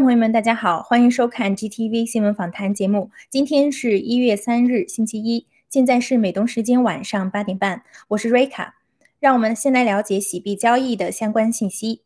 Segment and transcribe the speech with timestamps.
[0.00, 3.10] 朋友们，大家好，欢迎收看 GTV 新闻访谈节目。
[3.28, 8.76] 今天是一月三日，星期一，现在是美东时间晚上八点半，我是瑞卡。
[9.18, 12.02] 让我们先来了解洗币交易的相关信息。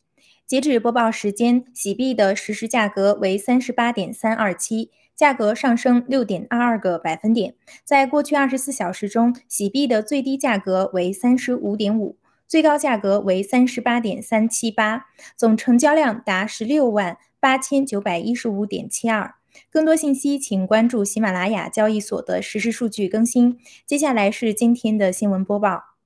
[0.47, 7.55] 截止播报时间，洗币的实时价格为三十八点三二七，价格上升六点二二个百分点。
[7.85, 12.17] 在过去二十四小时中，洗币的最低价格为三十五点五，
[12.49, 17.19] 最高价格为三十八点三七八，总成交量达十六万。
[17.43, 19.35] 八千九百一十五点七二。
[19.69, 23.59] 更多信息，请关注喜马拉雅交易所的实时数据更新。
[23.85, 25.97] 接下来是今天的新闻播报。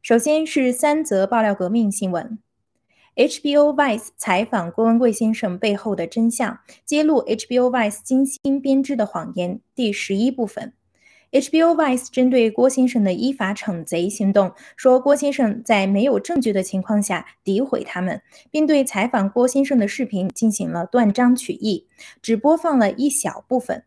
[0.00, 2.38] 首先是三则爆料革命新闻
[3.16, 9.60] ：HBO Vice 采访郭文贵先生背后的真相，揭露 HBO Vice 精心编织的谎言。
[9.74, 10.74] 第十一部分。
[11.30, 21.86] HBO Vice 针对郭先生的依法惩贼行动，说郭先生在没有证据的情况下诋毁他们，并对采访郭先生的视频进行了断章取义，
[22.22, 23.84] 只播放了一小部分。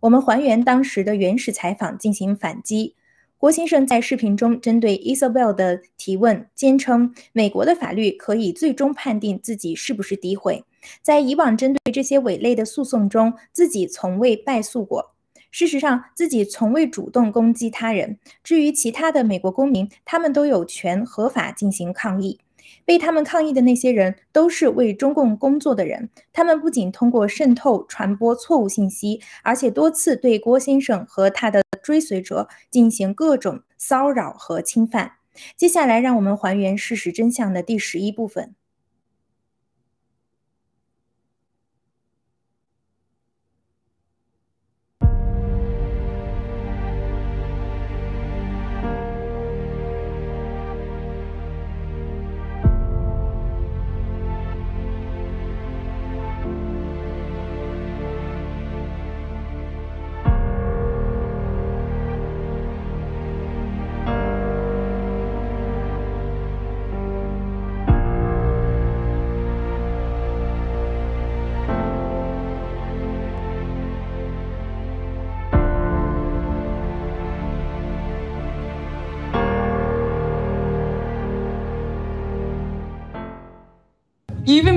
[0.00, 2.96] 我们还原当时的原始采访进行反击。
[3.38, 10.64] 郭先生在视频中针对 Isabel 的提问，坚称美国的法律可以最终判定自己是不是诋毁。
[11.00, 15.09] 在以往针对这些伪类的诉讼中，自己从未败诉过。
[15.50, 18.18] 事实上，自己从未主动攻击他人。
[18.42, 22.38] 至于其他的美国公民，他们都有权合法进行抗议。
[22.84, 26.08] 被他们抗议的那些人，都是为中共工作的人。
[26.32, 35.12] 他们不仅通过渗透传播错误信息，而且多次对郭先生和他的追随者进行各种骚扰和侵犯。
[35.56, 38.54] 接下来，让我们还原事实真相的第十一部分。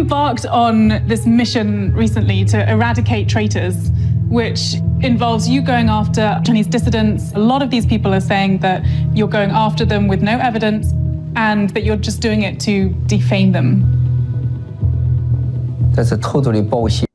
[0.04, 3.90] Embarked on this mission recently to eradicate traitors,
[4.28, 7.32] which involves you going after Chinese dissidents.
[7.36, 8.84] A lot of these people are saying that
[9.16, 10.92] you're going after them with no evidence
[11.38, 13.70] and that you're just doing it to defame them.
[15.96, 17.13] That's a totally bullshit.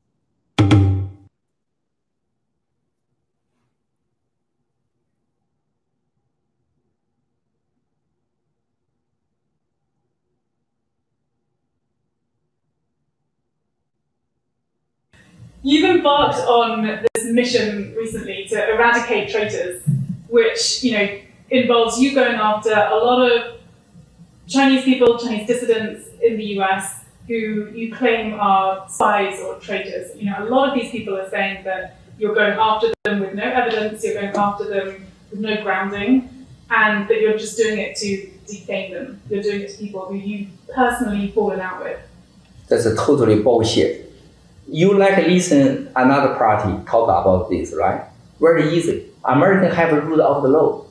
[15.69, 16.81] You've embarked on
[17.13, 19.83] this mission recently to eradicate traitors,
[20.27, 21.19] which you know
[21.51, 23.59] involves you going after a lot of
[24.47, 30.09] Chinese people, Chinese dissidents in the US who you claim are spies or traitors.
[30.17, 33.35] You know, a lot of these people are saying that you're going after them with
[33.35, 37.95] no evidence, you're going after them with no grounding, and that you're just doing it
[37.97, 39.21] to defame them.
[39.29, 41.99] You're doing it to people who you've personally fallen out with.
[42.69, 44.08] That's a totally bullshit
[44.71, 48.03] you like listen another party talk about this, right?
[48.39, 49.05] Very easy.
[49.25, 50.85] American have a rule of the law.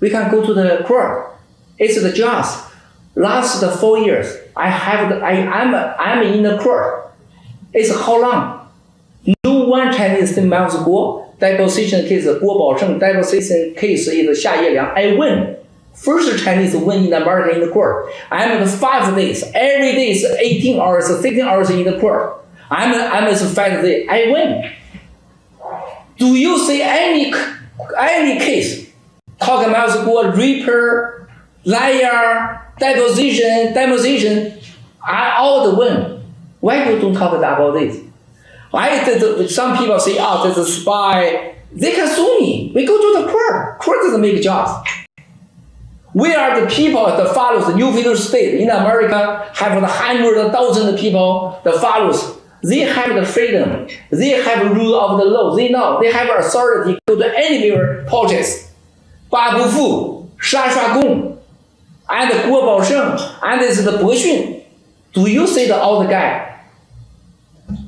[0.00, 1.34] We can go to the court.
[1.78, 2.46] It's the judge.
[3.14, 7.12] Last four years, I have the, I am I'm in the court.
[7.72, 8.68] It's how long?
[9.44, 14.94] No one Chinese thing Miles Guo deposition case Guo Baosheng deposition case is Xia Yeliang.
[14.94, 15.56] I win.
[15.94, 18.12] First Chinese win in America in the court.
[18.30, 19.42] I'm the five days.
[19.54, 22.44] Every day is 18 hours, 16 hours in the court.
[22.70, 24.72] I'm I'm fact that I win.
[26.18, 27.32] Do you see any
[27.98, 28.90] any case
[29.40, 31.30] talk about school reaper,
[31.64, 34.60] liar, deposition, deposition?
[35.02, 36.22] I all the win.
[36.60, 38.00] Why you don't talk about this?
[38.70, 41.54] Why did some people say, oh, there's a spy?
[41.72, 42.72] They can sue me.
[42.74, 43.78] We go to the court.
[43.78, 44.88] Court doesn't make jobs.
[46.14, 50.50] We are the people that follows the New Federal State in America, have the hundred
[50.50, 53.88] thousand people that follows they have the freedom.
[54.10, 55.54] They have rule of the law.
[55.54, 58.72] They know they have authority to the anywhere purchase.
[59.30, 61.38] Ba Bufu, Sha Sha Gong,
[62.08, 64.64] and Guo Baosheng, and this is the Bo Xun.
[65.12, 66.46] Do you see the old guy?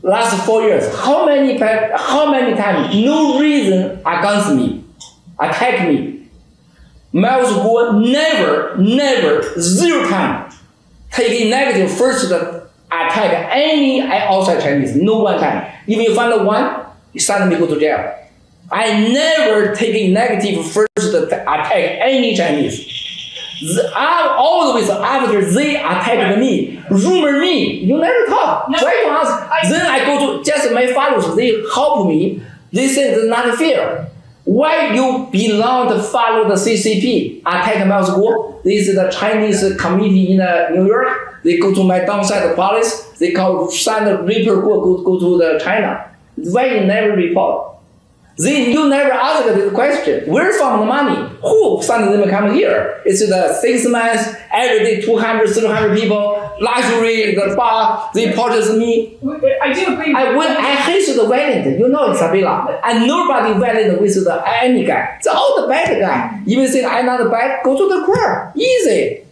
[0.03, 4.85] Last four years, how many how many times no reason against me,
[5.39, 6.29] attack me?
[7.13, 10.53] Miles Guo never, never, zero time
[11.11, 12.60] taking negative first the
[12.91, 14.97] attack any outside Chinese.
[14.97, 15.73] No one can.
[15.87, 18.17] If you find one, you suddenly go to jail.
[18.71, 22.87] I never take negative first attack any Chinese.
[23.95, 28.71] I always after they attack me, rumor me, you never talk.
[28.71, 29.71] No, Try to ask.
[29.71, 31.35] Then I go to just my followers.
[31.37, 32.43] They help me.
[32.73, 34.10] They say it's not fair.
[34.51, 37.43] Why you belong to follow the CCP?
[37.43, 38.61] Attack Miles Guo.
[38.65, 41.41] This is the Chinese committee in uh, New York.
[41.45, 43.17] They go to my downside police.
[43.21, 46.11] They call send the Reaper Guo go, go to the China.
[46.35, 47.77] Why you never report?
[48.41, 50.31] Then you never ask this question.
[50.33, 51.37] Where from the money?
[51.43, 53.03] Who sent them come here?
[53.05, 59.19] It's the six months, every day 200, 300 people, luxury, the bar, they purchase me.
[59.61, 60.15] I do agree.
[60.15, 64.85] I when I hate the violent, you know Isabella, and nobody violent with the any
[64.85, 65.17] guy.
[65.19, 66.43] It's all the bad guy.
[66.47, 68.53] Even think I'm not bad, go to the court.
[68.57, 69.27] Easy.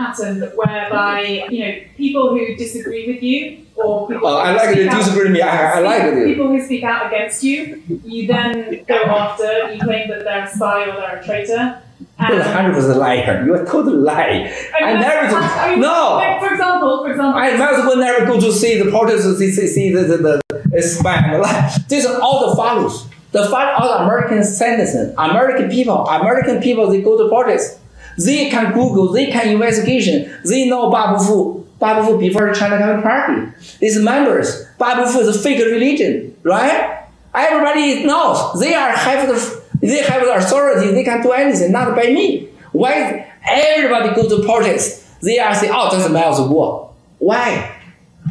[0.00, 4.92] Pattern whereby, you know, people who disagree with you or people Oh, I who like
[4.92, 5.40] out- disagree me.
[5.42, 6.24] I, I like it.
[6.26, 10.50] People who speak out against you, you then go after, you claim that they're a
[10.50, 11.82] spy or they're a traitor.
[12.28, 13.42] You're a hundred percent liar.
[13.44, 14.50] You're a total lie.
[14.82, 15.36] I never.
[15.36, 16.14] I mean, no.
[16.16, 19.38] like, for example, for example, I might as well never go to see the protests,
[19.38, 21.88] see, see, see the, the, the, the spam.
[21.88, 23.06] These are all the follows.
[23.32, 27.78] The follow, all American citizens, American people, American people, they go to protests.
[28.24, 30.30] They can Google, they can investigation.
[30.44, 31.66] They know Babu Fu.
[31.78, 33.52] Babu Fu before China Communist Party.
[33.80, 37.06] These members, Babu Fu is a fake religion, right?
[37.34, 38.60] Everybody knows.
[38.60, 40.92] They are have the, they have the authority.
[40.92, 42.48] They can do anything, not by me.
[42.72, 45.20] Why everybody go to protest?
[45.22, 46.92] They are saying, oh, a Miles War.
[47.18, 47.76] Why?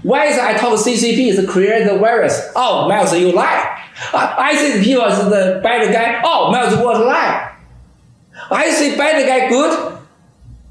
[0.03, 2.51] Why is I told CCP is create the virus?
[2.55, 3.77] Oh, Miles, you lie.
[4.13, 6.22] I, I say people is the bad guy.
[6.24, 7.55] Oh, Miles was lie.
[8.51, 10.00] I say bad guy good.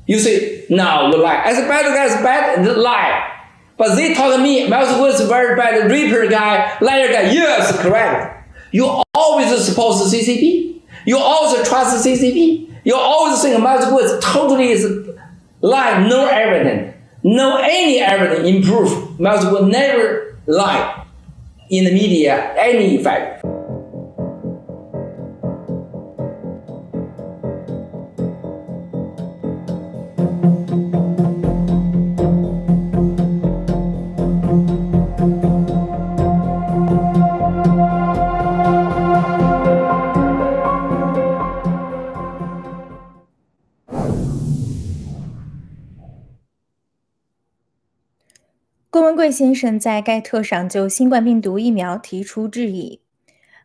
[0.07, 1.43] You say no, you lie.
[1.45, 3.35] I say bad guy is bad, lie.
[3.77, 7.31] But they told me Miles was very bad, reaper guy, liar guy.
[7.31, 8.49] Yes, correct.
[8.73, 10.81] You always suppose CCP.
[11.07, 12.81] You always trust CCP.
[12.85, 15.09] You always think Miles was totally is
[15.61, 19.19] lie, no evidence, no any evidence improve.
[19.21, 21.07] Miles will never lie
[21.71, 23.45] in the media any effect.
[48.91, 53.03] 郭文贵先生在盖特上就新冠病毒疫苗提出质疑。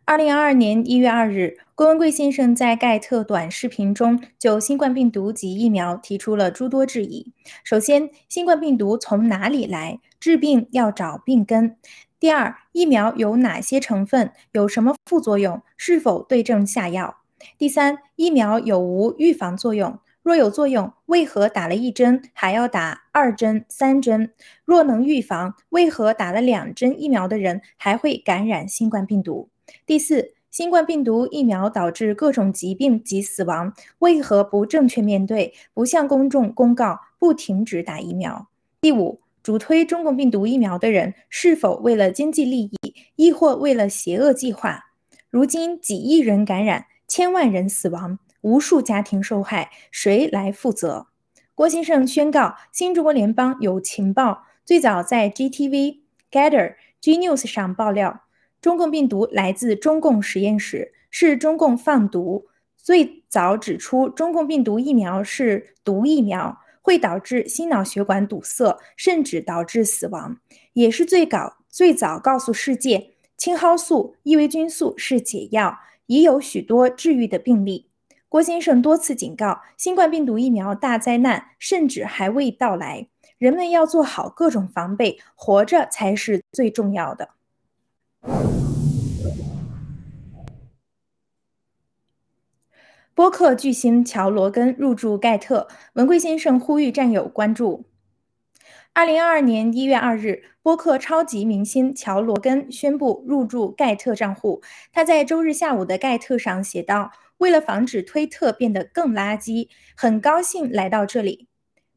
[0.03, 7.31] 二零二二年一月二日，郭文贵先生在盖特短视频中就新冠病毒及疫苗提出了诸多质疑。
[7.63, 10.01] 首先，新冠病毒从哪里来？
[10.19, 11.77] 治病要找病根。
[12.19, 14.33] 第二，疫苗有哪些成分？
[14.51, 15.61] 有什么副作用？
[15.77, 17.19] 是否对症下药？
[17.57, 19.97] 第三，疫苗有无预防作用？
[20.23, 24.31] 若有作用，为何打了一针还要打二针、三针？
[24.63, 29.49] 若能预防，为何打了两针疫苗的人还会感染新冠病毒？
[29.85, 38.47] 第四，新冠病毒疫苗导致各种疾病及死亡，为何不正确面对，不向公众公告，不停止打疫苗？
[38.79, 44.85] 第五，主推中共病毒疫苗的人是否为了经济利益，亦或为了邪恶计划？
[45.29, 48.19] 如今几亿人感染，千万人死亡。
[48.43, 51.07] 无数家庭受害，谁来负责？
[51.55, 58.23] 郭先生宣告，新中国联邦有情报，最早在 GTV、Gather、G News 上爆料，
[58.59, 62.47] 中共病毒来自中共实验室，是中共放毒。
[62.75, 70.37] 最早指出，中共病毒疫苗是毒疫苗，会导致心脑血管堵塞，甚至导致死亡。
[70.73, 77.87] 也是最早最早告诉世界，青蒿素、伊维菌素是解药，已有许多治愈的病例。
[78.33, 87.29] 郭先生多次警告，新冠病毒疫苗大灾难甚至还未到来，人们要做好各种防备，活着才是最重要的。
[93.13, 97.85] 播客巨星乔罗根入驻盖特，文贵先生呼吁战友关注。
[98.95, 104.61] 二零二二年一月二日，播客超级明星乔罗根宣布入驻盖特账户。
[104.91, 107.11] 他在周日下午的盖特上写道。
[107.39, 111.47] 为了防止推特变得更垃圾，很高兴来到这里。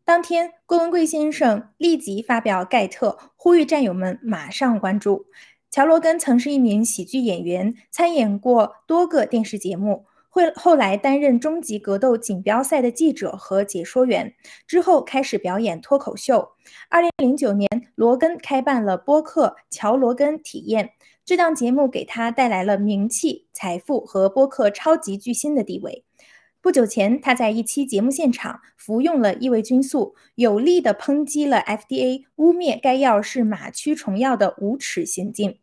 [0.04, 5.26] 当天，郭文贵先生立即发表盖特，呼吁战友们马上关注。
[5.70, 14.34] 乔罗根曾是一名喜剧演员，参演过多个电视节目，会后来担任终极格斗锦标赛的记者和解说员，
[14.66, 16.50] 之后开始表演脱口秀。
[16.90, 20.84] 二零零九年，罗根开办了播客《乔罗根体验》，
[21.24, 26.04] 这档节目给他带来了名气、财富和播客超级巨星的地位。
[26.60, 35.56] 不久前，他在一期节目现场服用了异维菌素，有力地抨击了 FDA 污蔑该药是马驱虫药的无耻行径。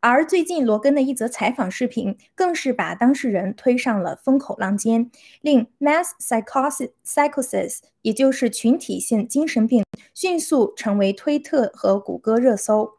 [0.00, 5.10] 而最近罗根的一则采访视频，更是把当事人推上了风口浪尖，
[5.40, 9.84] 令 mass psychosis，也就是群体性精神病，
[10.14, 12.98] 迅速成为推特和谷歌热搜。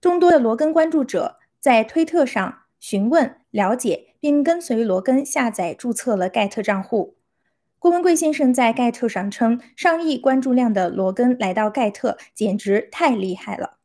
[0.00, 7.16] 众多的罗根关注者在推特上询问、了解，并跟随罗根下载、注册了盖特账户。
[7.80, 13.78] 郭文贵先生在盖特上称，上亿关注量的罗根来到盖特，简直太厉害了。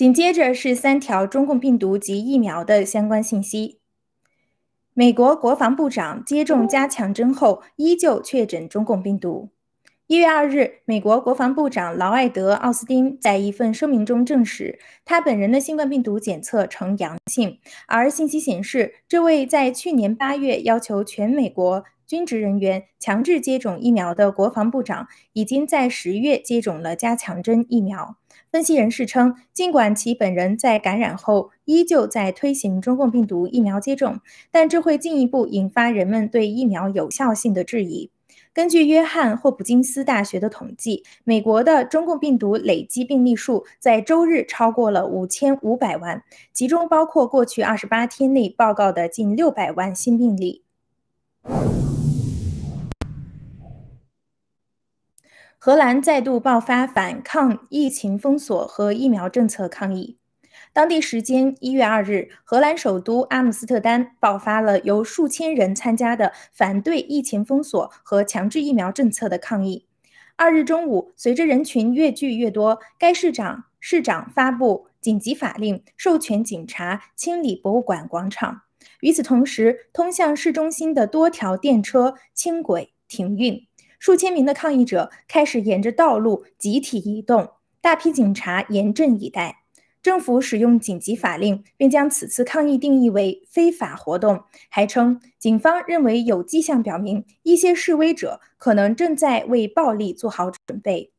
[0.00, 3.80] 紧接着是三条中共病毒及疫苗的相关信息。
[4.94, 9.50] 美国国防部长接种加强针后依旧确诊中共病毒。
[10.06, 17.58] 一月二日，美国国防部长劳埃德·奥斯汀在一份声明中证实，他本人的新冠病毒检测呈阳性。
[17.86, 28.16] 而信息显示，这位在去年八月要求全美国军职人员强制接种疫苗的国防部长，已经在十月接种了加强针疫苗。
[28.50, 34.18] 分析人士称，尽管其本人在感染后依旧在推行中共病毒疫苗接种，
[34.50, 38.10] 但这会进一步引发人们对疫苗有效性的质疑。
[38.52, 50.64] 根据约翰霍普金斯大学的统计，美国的中共病毒累计病例数在周日超过了五千五百万，其中包括过去二十八天内报告的近六百万新病例。
[55.62, 60.16] 荷兰再度爆发反抗疫情封锁和疫苗政策抗议。
[60.72, 69.84] 当地时间一月二日，荷兰首都阿姆斯特丹爆发了由数千人参加的反对疫情封锁和强制疫苗政策的抗议。
[70.36, 78.62] 二日中午，随着人群越聚越多，该市长市长发布紧急法令，授权警察清理博物馆广场。
[79.00, 83.66] 与此同时，通向市中心的多条电车、轻轨停运。
[84.00, 87.50] 数千名的抗议者开始沿着道路集体移动，
[87.82, 89.58] 大批警察严阵以待。
[90.00, 101.12] 政府使用紧急法令，并将此次抗议定义为非法活动，还称警方认为有迹象表明一些示威者可能正在为暴力做好准备。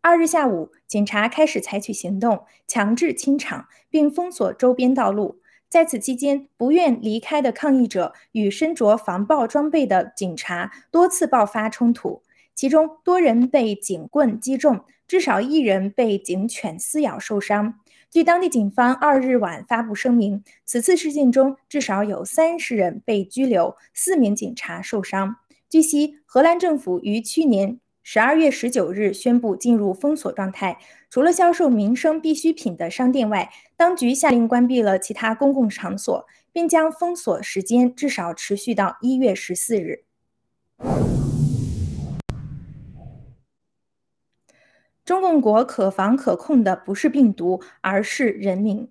[0.00, 5.38] 二日下午，警察开始采取行动，强制清场并封锁周边道路。
[5.74, 12.22] 在此期间，不愿离开的抗议者与身着防暴装备的警察多次爆发冲突，
[12.54, 17.80] 其中多人被警棍击中，至少一人被警犬撕咬受伤。
[18.08, 25.38] 据当地警方二日晚发布声明，此次事件中至少有三十人被拘留，四名警察受伤。
[25.68, 27.80] 据悉，荷兰政府于去年。
[28.06, 30.76] 十二月十九日宣布进入封锁状态，
[31.14, 40.02] 除了销售民生必需品的商店外，当局下令关闭了其他公共场所，并将封锁时间至少持续到一月十四日。
[45.04, 48.90] 中共国可防可控的不是病毒，而是人民。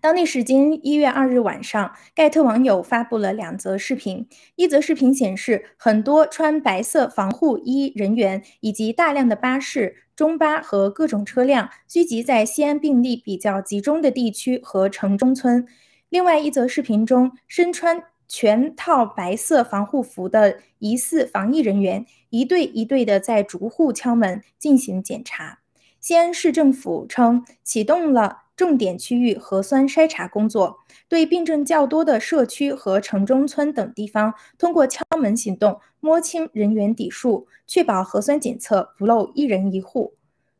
[0.00, 4.26] 当地时间一月二日晚上，盖特网友发布了两则视频。
[4.56, 15.66] 一则视频显示，很多穿白色防护衣人员以及大量的巴士、中巴和各种车辆聚集在西安病例比较集中的地区和城中村。
[16.08, 25.58] 另外一则视频中，身穿全套白色防护服的疑似防疫人员一队一队的在逐户敲门进行检查。
[26.00, 28.44] 西安市政府称，启动了。
[28.60, 40.12] 重点区域核酸筛查工作，对病症较多的社区和城中村等地方，通过敲门行动摸清人员底数，确保核酸检测不漏一人一户。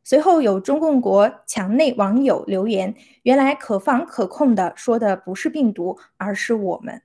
[0.02, 7.02] 随后有中共国墙内网友留言：“原来可防可控的说的不是病毒，而是我们。”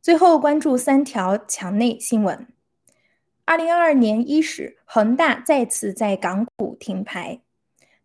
[0.00, 2.46] 最后关注三条墙内新闻。
[3.46, 7.40] 二零二二年伊始，恒大再次在港股停牌。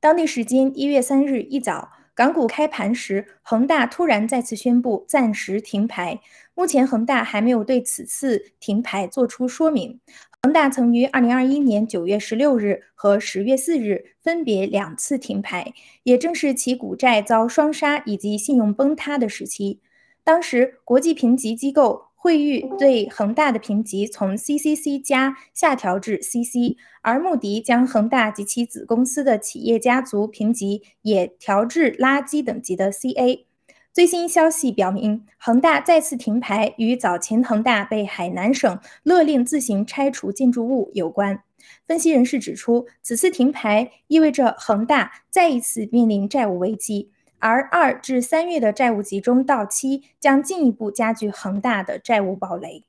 [0.01, 6.19] 当地时间一月三日一早，港股开盘时，恒大突然再次宣布暂时停牌。
[6.53, 10.01] 目前，恒大还没有对此次停牌作出说明。
[10.43, 19.79] 恒大曾于二零二一年九月十六日和十月四日分别两次停牌，也正是其股债遭双杀以及信用崩塌的时期。
[20.21, 33.45] 当时，国际评级机构惠誉对恒大的评级从 CCC 加下调至 CC，而穆迪将恒大及其子公司的企业家族评级也调至垃圾等级的 CA。
[33.93, 41.41] 最新消息表明，恒大再次停牌与早前恒大被海南省勒令自行拆除建筑物有关。
[41.87, 52.83] 分析人士指出，此次停牌意味着恒大再一次面临债务危机，而二至三月的债务集中到期将进一步加剧恒大的债务暴雷。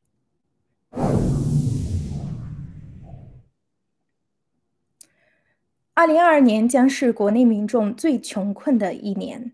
[5.94, 9.52] 二零二二年将是国内民众最穷困的一年。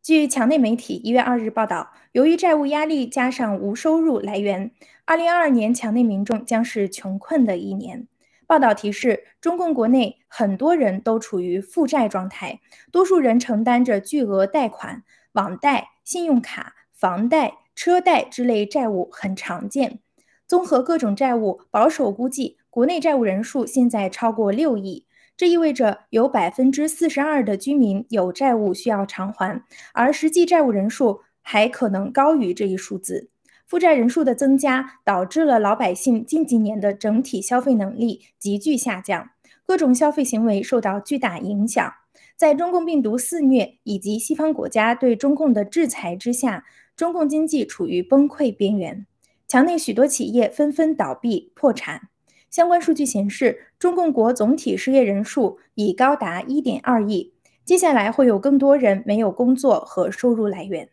[0.00, 4.70] 据墙内媒体一月二日报道，由于债务压力加上无收入来源，
[5.04, 8.06] 二零二二年墙内民众将是穷困的一年。
[8.46, 12.60] 报道提示，中共国内很多人都处于负债状态，
[12.92, 19.98] 多数人承担着巨额贷款、网贷、信用卡、房贷、车贷之类债务很常见。
[20.46, 25.04] 综合各种债务，保守估计，国内债务人数现在超过六亿。
[25.36, 33.28] 这意味着有百分之四十二的居民有债务需要偿还，而实际债务人数还可能高于这一数字。
[33.66, 39.30] 负债人数的增加导致了老百姓近几年的整体消费能力急剧下降，
[39.66, 41.92] 各种消费行为受到巨大影响。
[42.36, 49.04] 在中共病毒肆虐以及西方国家对中共的制裁之下，中共经济处于崩溃边缘，
[49.48, 52.08] 墙内许多企业纷纷倒闭破产。
[52.48, 57.32] 相关数据显示，中共国总体失业人数已高达1.2亿，
[57.64, 60.88] 接下来会有更多人没有工作和收入来源。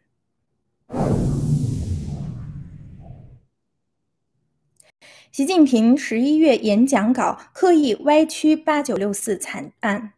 [5.33, 10.13] 习近平十一月演讲稿刻意歪曲八九六四惨案。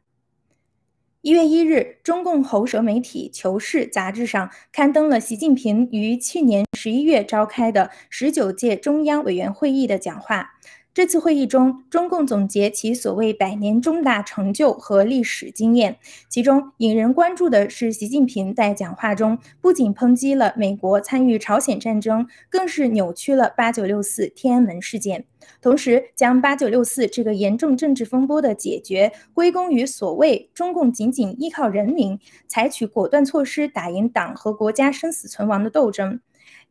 [1.21, 10.55] 一月一日，中共喉舌媒体《求是》杂志上刊登了习近平于去年十一月召开的十九届中央委员会议的讲话。
[10.95, 15.97] 这次会议中，中共总结其所谓百年重大成就和历史经验。
[16.29, 25.25] 其中引人关注的是，习近平在讲话中不仅抨击了美国参与朝鲜战争，更是扭曲了八九六四天安门事件，
[25.61, 36.21] 同时将八九六四这个严重政治风波的解决归功于所谓中共仅仅依靠人民，采取果断措施打赢党和国家生死存亡的斗争。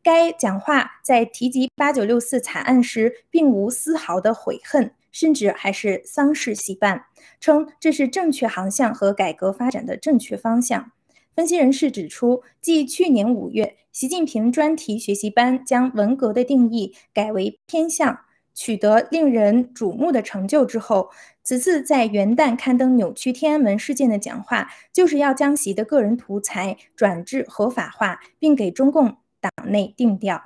[0.05, 7.05] 该讲话在提及八九六四惨案时，并无丝毫的悔恨，甚至还是丧事喜办，
[7.39, 10.91] 称这是正确航向和改革发展的正确方向。
[11.35, 18.19] 分析人士指出，继去年五月习近平专题学习班将文革的定义改为偏向，
[18.53, 21.09] 取得令人瞩目的成就之后，
[21.41, 29.17] 此次在元旦刊登扭曲天安门事件的讲话，就是要将习的个人图财转至合法化，并给中共。
[29.45, 30.41] 党内定调。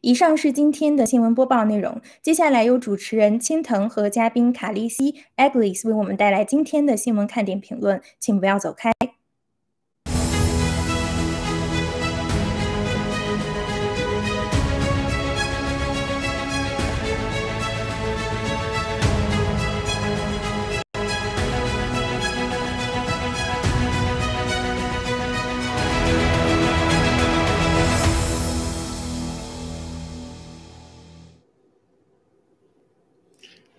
[0.00, 2.00] 以上是今天的新闻播报内容。
[2.22, 8.92] 接下来由主持人青藤和嘉宾卡利西 （Aglis） 为我们带来今天的新闻看点评论，请不要走开。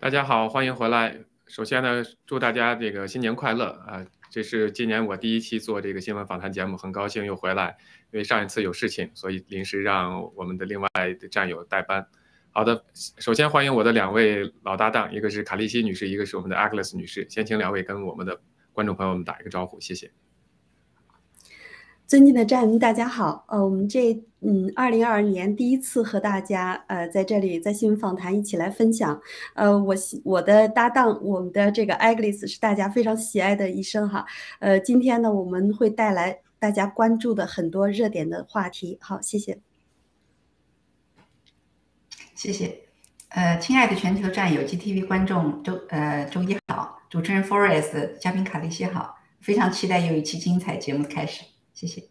[0.09, 1.15] 大家好，欢迎回来。
[1.45, 4.03] 首先呢，祝大家这个新年快乐啊！
[4.31, 7.77] 这是今年我第一期做这个新闻访谈节目，很高兴又回来。
[8.11, 12.03] 因为上一次有事情，所以临时让我们的另外的战友代班。
[12.49, 12.83] 好的，
[13.19, 17.27] 首先欢迎我的两位老搭档，一个是卡利西女士，一个是我们的 Agnes 女士。
[17.29, 18.41] 先请两位跟我们的
[18.73, 20.09] 观众朋友们打一个招呼，谢谢。
[22.09, 23.45] 尊敬的战友们，大家好。
[23.49, 29.21] 呃，我们这嗯，二零二二年第一次和大家呃在这里在新闻访谈一起来分享。
[29.53, 29.93] 呃，我
[30.23, 34.25] 我的搭档，我们的这个 Agnes 是大家非常喜爱的医生哈。
[34.57, 38.97] 呃，今天呢，我们会带来大家关注的很多热点的话题。
[38.99, 39.59] 好，谢谢。
[42.33, 42.75] 谢谢。
[43.27, 51.43] 呃，亲爱的全球战友、GTV 观众，周呃周一好，主持人 Forest，嘉宾卡利西好，非常期待又一期精彩节目的开始。
[51.79, 52.03] 谢谢。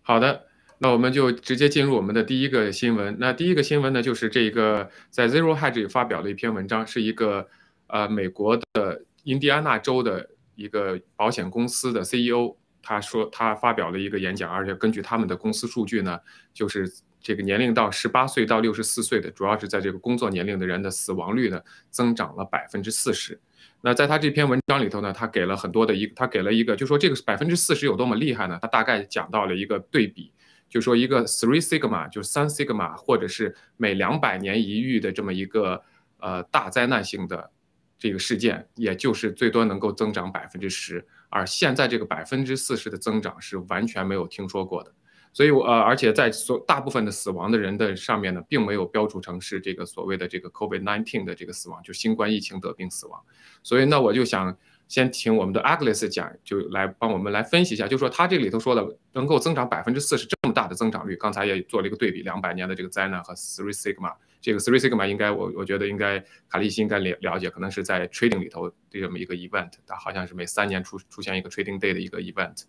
[0.00, 0.46] 好的，
[0.78, 3.16] 那我们就直接进入我们的第一个新闻。
[3.20, 7.48] 那第一个新闻呢，就是这个在 Zero Hedge 发表了一篇文章，是一个
[7.86, 16.18] 呃美国的印第安纳州的一个保险公司的 CEO，他说他发表了一个演讲，而且根据他们的公司数据呢，
[16.52, 23.40] 就是这个年龄到十八岁到六十四岁的，主要是在这个工作年龄的人的死亡率呢，增长了百分之四十。
[23.84, 28.56] 那在他这篇文章里头呢，他给了很多的一，他给了一个，就说这个百分之四十有多么厉害呢？
[28.62, 30.32] 他大概讲到了一个对比，
[30.68, 35.82] 就说一个 three sigma 就是三 sigma，或者是每两百年一遇的这么一个
[36.20, 37.50] 呃大灾难性的
[37.98, 44.92] 这个事件，也就是最多能够增长百分之十，而现在这个百分之四十的增长是完全没有听说过的。
[45.34, 53.18] 所以，呃，而且在所大部分的死亡的人的上面呢，并没有标注成是这个所谓的这个 COVID-19 的这个死亡，就新冠疫情得病死亡。
[53.62, 54.54] 所以，那我就想
[54.88, 72.64] 先请我们的 Agnes 讲，就来帮我们来分析一下，就说他这里头说的能够增长百分之四十这么大的增长率，刚才也做了一个对比，两百年的这个灾难和 Three Sigma，这个 Three Sigma 应该我我觉得应该卡利西应该了了解，可能是在 Trading 里头的这么一个 event，它好像是每三年出出现一个 Trading Day 的一个 event，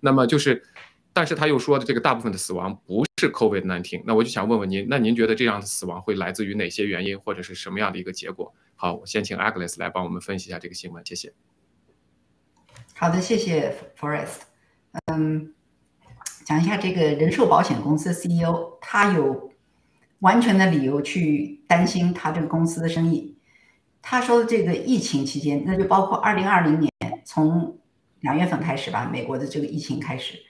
[0.00, 0.62] 那么就是。
[1.16, 8.52] 但是他又说的这个大部分的死亡不是 COVID-19，那我就想问问您，那您觉得这样的死亡会来自于哪些原因，或者是什么样的一个结果？
[8.74, 11.32] 好，我先请 Agnes 来帮我们分析一下这个新闻，谢谢。
[12.96, 14.40] 好的，谢谢 Forest。
[15.06, 15.54] 嗯，
[16.44, 19.50] 讲一下这个人寿保险公司 CEO，他有
[20.18, 23.38] 完全的理由去担心他这个公司的生意。
[24.02, 26.92] 他说的这个疫情期间，那就包括2020年
[27.24, 27.78] 从
[28.20, 30.42] 两月份开始吧，美国的这个疫情开始。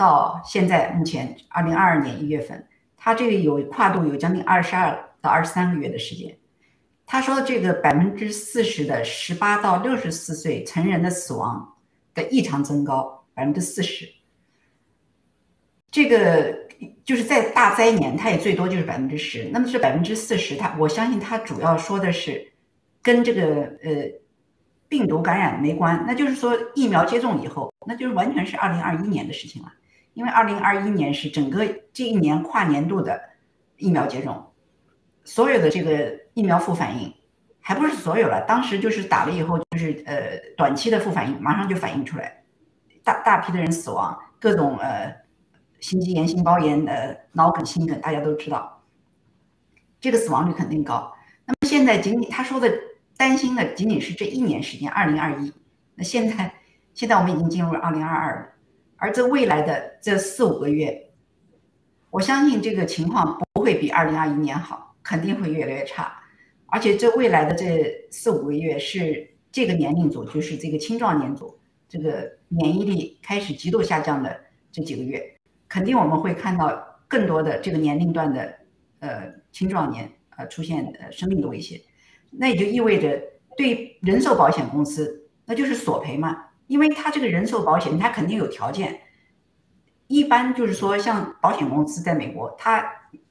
[0.00, 6.34] 到现在目前二零二二年一月份，他这个有跨度有将近二十二到二十三个月的时间。
[7.04, 11.74] 他说这个百分之四十的十八到六十四岁成人的死亡
[12.14, 14.08] 的异常增高，百分之四十。
[15.90, 16.56] 这个
[17.04, 19.50] 就是在大灾年，它也最多就是百分之十。
[19.52, 22.50] 那么这百分之四十，他我相信他主要说的是
[23.02, 23.44] 跟这个
[23.84, 23.90] 呃
[24.88, 29.70] 病毒感染没关，那就是说疫苗接种以后，那就是完全是二零二一年的事情了。
[30.14, 33.20] 因为二零二一年是整个这一年跨年度的
[33.76, 34.52] 疫苗接种，
[35.24, 37.14] 所有的这个疫苗副反应，
[37.60, 38.44] 还不是所有了。
[38.46, 42.42] 当时就是打了以后，就是呃短期的副反应马上就反映出来，
[43.04, 45.14] 大大批的人死亡，各种呃
[45.78, 48.82] 心肌炎、心包炎、呃脑梗、心梗，大家都知道，
[50.00, 51.14] 这个死亡率肯定高。
[51.46, 52.70] 那么现在仅仅他说的
[53.16, 55.52] 担心的仅仅是这一年时间，二零二一。
[55.94, 56.52] 那现在
[56.92, 58.46] 现在我们已经进入了二零二二了。
[59.00, 61.10] 而这未来的这四五个月，
[62.10, 66.22] 我相信这个情况不会比二零二一年好，肯定会越来越差。
[66.66, 71.58] 而且这未来的这四五个月是这个年龄组，就是这个青壮年组，
[71.88, 74.38] 这个免疫力开始极度下降的
[74.70, 75.34] 这几个月，
[75.66, 78.54] 肯定我们会看到更多的这个年龄段的
[78.98, 81.80] 呃青壮年呃出现呃生命的威胁。
[82.30, 83.18] 那也就意味着
[83.56, 86.44] 对人寿保险公司，那就是索赔嘛。
[86.70, 89.00] 因为他这个人寿保险，他肯定有条件。
[90.06, 92.88] 一般就是说，像保险公司在美国，它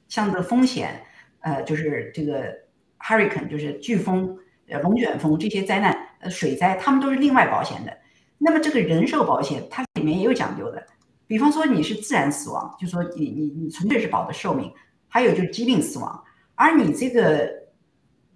[0.08, 1.02] 像这风险，
[1.40, 2.54] 呃，就是这个
[2.98, 4.36] hurricane，就是飓风、
[4.68, 7.96] 呃龙卷风这些灾难，呃水灾，他们都是另外保险的。
[8.36, 10.86] 那么这个人寿保险，它里面也有讲究的。
[11.26, 14.70] 比方说你是自然死亡，就说你你你纯粹是保的寿命，
[15.08, 16.24] 还有就是疾病死亡。
[16.56, 17.50] 而你这个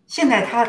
[0.07, 0.67] 现在他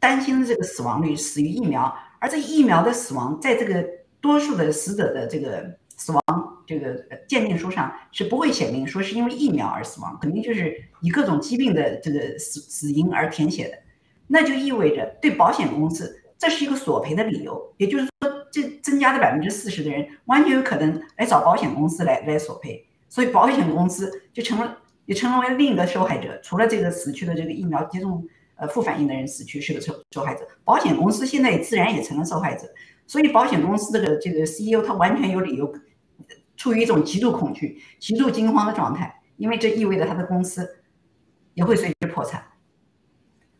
[0.00, 1.96] 担心的这个死亡率，死于疫苗。
[2.26, 3.88] 而这疫苗的死亡，在这个
[4.20, 5.64] 多数的死者的这个
[5.96, 6.20] 死亡
[6.66, 6.92] 这个
[7.28, 13.78] 鉴定书上是不会写明说是因为疫苗而死亡，肯定就是以各种疾病的这个死死因而填写的。
[14.26, 28.26] 那就意味着对保险公司这是一个索赔的理由，也就是说，这增加的百分之四十的人完全有可能来找保险公司来来索赔，所以保险公司就成了也成为了另一个受害者，除了这个死去的这个疫苗接种。
[28.56, 32.66] 呃，副反应的人死去是个受受害者，保险公司现在也自然也成了受害者，
[33.06, 35.72] 所以保险公司这个这个 CEO 他完全有理由
[36.56, 40.78] 处于一种极度恐惧、极度惊慌的状态，因为这意味着他的公司
[41.54, 42.42] 也会随之破产。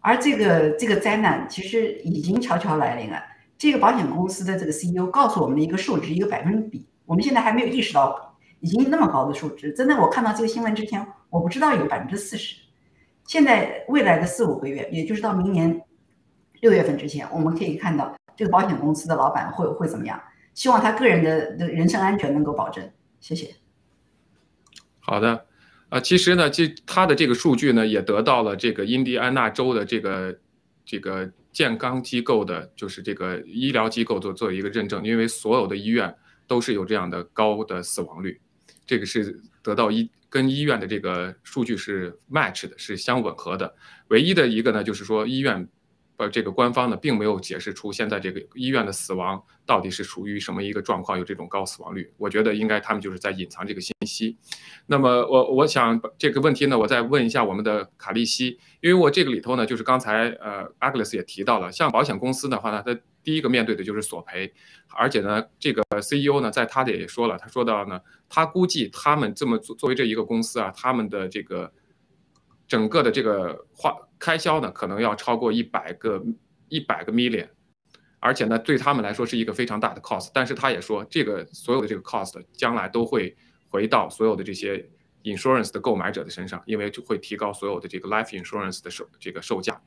[0.01, 3.23] 而这个这个灾难其实已经悄悄来临了。
[3.59, 9.73] 这个保险公司的这个 CEO 告诉我们的一个数值，一个百分比，我们现在还没有意识到已经那么高的数值。
[9.73, 12.66] 真的，我看到这个新闻之前，我不知道有百分之四十。
[13.27, 15.83] 现在未来的四五个月，也就是到明年
[16.61, 20.21] 六月份之前，我们可以看到这个保险公司的老板会会怎么样？
[20.55, 22.91] 希望他个人的的人身安全能够保证。
[23.21, 23.55] 谢谢。
[25.01, 25.47] 好的，
[25.89, 30.39] 呃，其实呢，这他的这个数据呢，也得到了这个印第安纳州的这个
[30.85, 36.15] 这个健康机构的，就是这个医疗机构做做一个认证，因为所有的医院
[36.47, 38.41] 都是有这样的高的死亡率，
[38.87, 40.11] 这个是得到医。
[40.29, 43.75] 跟医院的这个数据是 match 的，是相吻合的。
[44.09, 45.67] 唯一的一个呢，就是说医院
[46.19, 52.11] 呃，这个官方呢并没有解释出现在这个医院的死亡到底是属于什么一个状况，有这种高死亡率。
[52.17, 54.39] 我觉得应该他们就是在隐藏这个信息。
[54.87, 64.51] 那么我我想这个问题呢，我再问一下我们的卡利西，因为我这个里头呢，就是刚才呃阿格 l 斯也提到了，像保险公司的话呢，它第一个面对的就是索赔，
[64.97, 71.71] 而且呢，这个 CEO 呢在他的也说了，他说到呢，他估计他们这么作作为这一个公司啊，他们的这个
[72.67, 73.95] 整个的这个花。
[74.19, 76.23] 开销呢，可能要超过一百个
[76.69, 77.49] 一百个 million，
[78.19, 80.31] 而且呢，对他们来说是一个非常大的 cost。
[80.33, 83.37] 但是他也说，这个所有的这个 cost 将来都会
[83.69, 84.89] 回到所有的这些
[85.23, 89.81] insurance 的购买者的身上，因为就会提高所有的这个 life insurance 的售这个售价，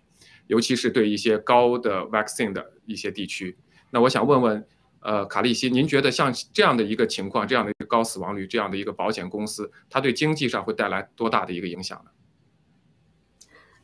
[0.48, 3.58] 尤其是对一些高的 vaccine 的一些地区。
[3.90, 4.68] 那我想问问，
[5.02, 12.12] 呃，卡利西，您觉得像这样的一个情况，这样的一个高死亡率，这样的一个保险公司，它对经济上会带来多大的一个影响呢？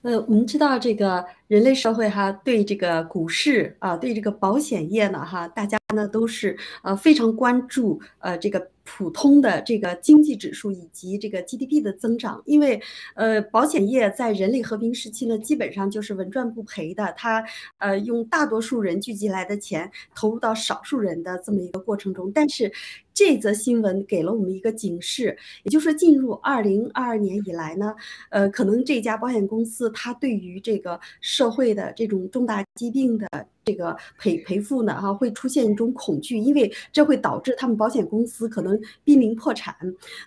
[0.05, 8.69] 呃，我们知道这个人类社会哈，对这个股市啊，对这个保险业呢哈，大家呢都是呃非常关注呃这个。
[8.87, 12.79] 普通的这个经济指数以及这个 GDP 的增长，因为
[13.15, 17.11] 呃，保险业在人类和平时期呢，基本上就是稳赚不赔的。
[17.17, 17.43] 它
[17.79, 22.31] 呃，用大多数人聚集来的钱投入到少数人的这么一个过程中。
[22.31, 22.71] 但是
[23.15, 27.95] 这则新闻给了我们一个警示，也就是说，进入二零二二年以来呢，
[28.29, 33.27] 呃，可能这家保险公司它对于这个社会的这种重大疾病的。
[33.65, 39.75] 这个赔赔付呢，哈，会出现一种恐惧，因为这会导致他们保险公司可能濒临破产。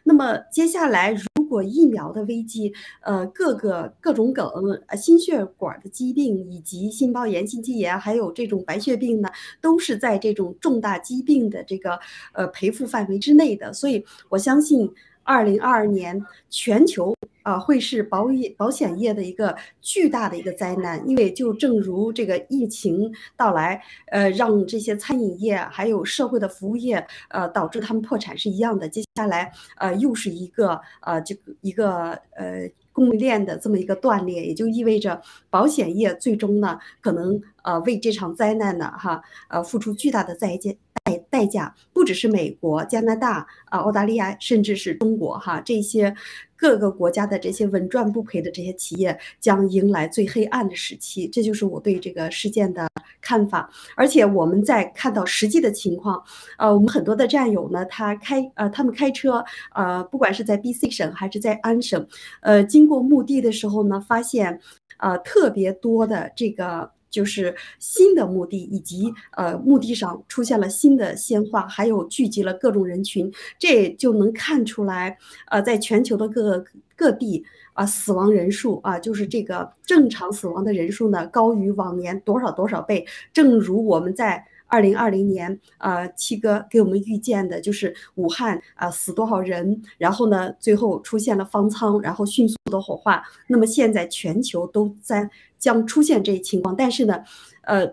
[0.03, 4.45] 那么接下来，如果疫苗的危机，呃，各个各种梗，
[4.89, 9.29] 呃，心血管的疾病以及心包炎、心肌炎，还有这种白血病呢，
[9.61, 11.99] 都是在这种重大疾病的这个
[12.33, 13.73] 呃赔付范围之内的。
[13.73, 16.21] 所以我相信，二零二二年
[16.51, 17.18] 全球。
[17.49, 28.87] 啊，会是保业保险业的一个巨大的一个灾难，因为就正如这个疫情到来，呃，让这些餐饮业还有社会的服务业，呃，导致他们破产是一样的。
[28.87, 40.73] 接下来，呃，又是一个呃，这个一个呃供应链的这么一个断裂，也就意味着保险业最终呢，可能呃为这场灾难呢，哈，呃，付出巨大的代价。
[41.05, 46.15] 代代价，不只是美国、加拿大啊、澳大利亚，甚至是中国哈，这些。
[46.61, 52.89] 各个国家的这些稳赚不赔的这些企业将迎来最黑暗的时期，这就是我对这个事件的
[53.21, 53.71] 看法。
[53.95, 56.21] 而且我们在看到实际的情况，
[56.59, 62.05] 呃，我们很多的战友呢，他开呃，他们开车，呃，不管是在 BC 省还是在安省，
[62.41, 64.61] 呃，经过墓地的时候呢，发现，
[64.99, 66.91] 呃，特别多的这个。
[67.11, 75.17] 就是新的墓地，以及呃墓地上出现了新的鲜花，还有聚集了各种人群，这就能看出来，
[75.49, 76.65] 呃，在全球的各个
[76.97, 83.07] 各地啊，死亡人数啊，就是这个正常死亡的人数呢，高于往年多少多少倍。
[83.33, 84.45] 正如我们在。
[84.69, 93.25] 二零二零年，啊，七哥给我们预见的就是武汉啊死多少人，然后呢，最后出现了方舱，然后迅速的火化。
[93.49, 95.29] 那么现在全球都在
[95.59, 97.25] 将出现这一情况，但是呢，
[97.63, 97.87] 呃，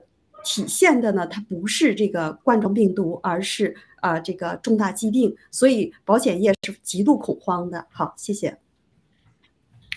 [0.43, 7.87] 体现的呢，它不是这个冠状病毒，而是啊这个重大疾病，所以保险业是极度恐慌的。
[7.89, 8.57] 好，谢谢。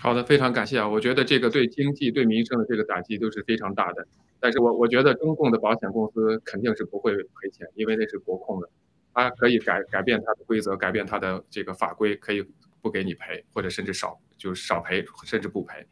[0.01, 0.89] 好的，非常感谢啊！
[0.89, 4.07] 我觉得这个对经济、对民生的这个打击都是非常大的。
[4.41, 8.69] 但是我我觉得中共的保险公司肯定是不会赔钱，因为那是国控的，
[9.13, 12.45] 它可以改改变它的规则，改变它的这个法规，可以
[12.81, 15.87] 不给你赔，或者甚至少就是少赔，甚至不赔。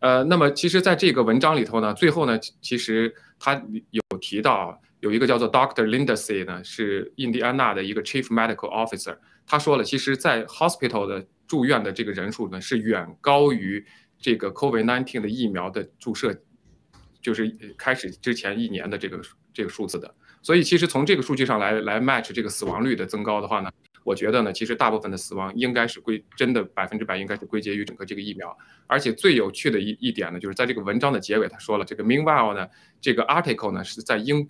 [0.00, 3.54] 呃，那么其实在这个文章里头呢，最后呢，其实他
[3.90, 13.82] 有提到有一个叫做 Doctor Lindsay 呢，是印第安纳的一个 Chief Medical Officer，他说了，其实，在 hospital 的住院的这个人数呢，是远高于
[14.18, 16.38] 这个 COVID-19 的疫苗的注射，
[17.26, 19.20] 就是开始之前一年的这个
[19.52, 20.14] 这个数字的。
[20.42, 23.68] 所以，其实从这个数据上来来 match 这个死亡率的增高的话呢，
[24.04, 28.56] 我觉得呢，其实大部分的死亡应该是归真的百分之百应该是归结于整个这个疫苗。
[28.86, 32.68] 而且最有趣的一一点呢，就是在这个文章的结尾，他说了这个 Meanwhile 呢，
[33.00, 34.48] 这个 article 呢是在英。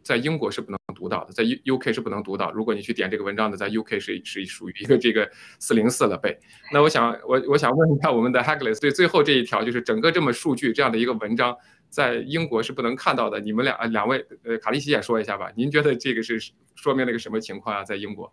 [0.00, 2.50] 在英国是不能读到的，在 U U K 是不能读到。
[2.52, 6.38] 如果你去点这个文章的，在 U K 是是属于一个这个四零四了倍。
[6.72, 11.54] 那我想我我想问一下我们的 Haglis，对最后这一条就是整个这么数据这样的一个文章，
[11.90, 13.40] 在英国是不能看到的。
[13.40, 16.38] 你们两两位呃卡利西也说一下吧，您觉得这个是
[16.74, 17.84] 说明了一个什么情况啊？
[17.84, 18.32] 在英国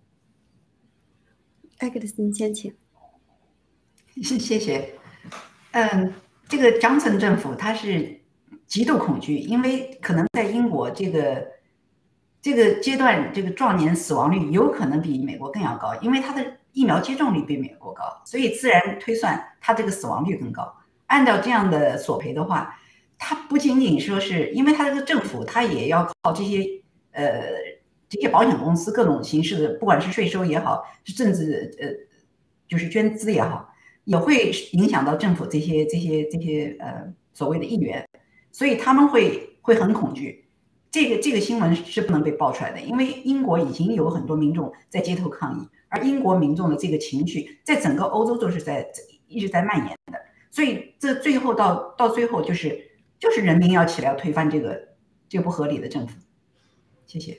[1.80, 2.74] ，Haglis 您先请。
[4.22, 4.96] 谢谢。
[5.72, 6.14] 嗯，
[6.48, 8.22] 这个 Johnson 政府他是
[8.66, 11.54] 极度恐惧，因为可能在英国这个。
[12.42, 20.78] 这个阶段，这个壮年死亡率有可能比美国更要高，因为它的疫苗接种率比美国高，所以自然推算它这个死亡率更高。
[21.08, 22.80] 按照这样的索赔的话，
[23.18, 26.66] 它不仅仅说是因为它这个政府，它也要靠这些
[27.12, 27.44] 呃
[28.10, 31.88] 这些保险公司各种形式的，不管是税收也好，是政治呃
[32.68, 33.70] 就是捐资也好，
[34.04, 38.08] 也会影响到政府这些这些这些呃所谓的议员，
[38.52, 40.44] 所以他们会会很恐惧。
[40.92, 48.88] 这个这个新闻是不能被爆出来的，因为英国已经有很多民众在街头抗议，而英国民众的这个情绪在整个欧洲都是在
[49.28, 50.18] 一直在蔓延的，
[50.52, 52.82] 所以这最后到到最后就是
[53.20, 54.90] 就是人民要起来要推翻这个
[55.28, 56.18] 这个不合理的政府。
[57.06, 57.38] 谢谢。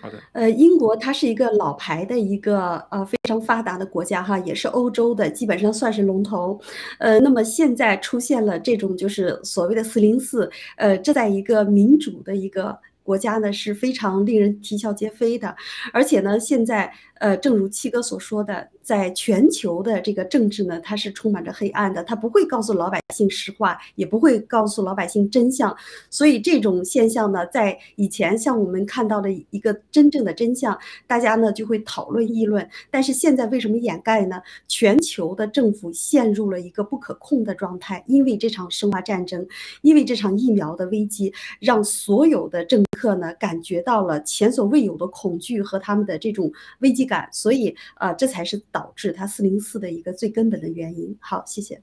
[0.00, 6.60] 好的，呃，英国它是一个老牌的一个呃非常发达的国家哈，也是欧洲的，基本上算是龙头。
[6.98, 15.54] 呃，那么现在出现了这种就是所谓的四零四，呃，这在一个民主的一个国家呢是非常令人啼笑皆非的，
[15.92, 18.68] 而且呢，现在呃，正如七哥所说的。
[18.82, 25.74] 在全球的这个政治呢，它是充满着黑暗的，它不会告诉老百姓实话，也不会告诉老百姓真相。
[26.10, 32.68] 所以这种现象呢，在以前像我们看到的一个真正的真相，大家呢就会讨论议论。
[32.90, 34.42] 但是现在为什么掩盖呢？
[34.66, 39.46] 全球的政府陷入了一个不可控的状态，因为这场生化战争，
[39.82, 47.11] 因为这场疫苗的危机，让所有的政客呢感觉到了前所未有的恐惧和他们的这种危机感。
[47.32, 48.62] 所以啊，这才是。
[48.70, 51.16] 导致它四零四的一个最根本的原因。
[51.20, 51.82] 好，谢谢。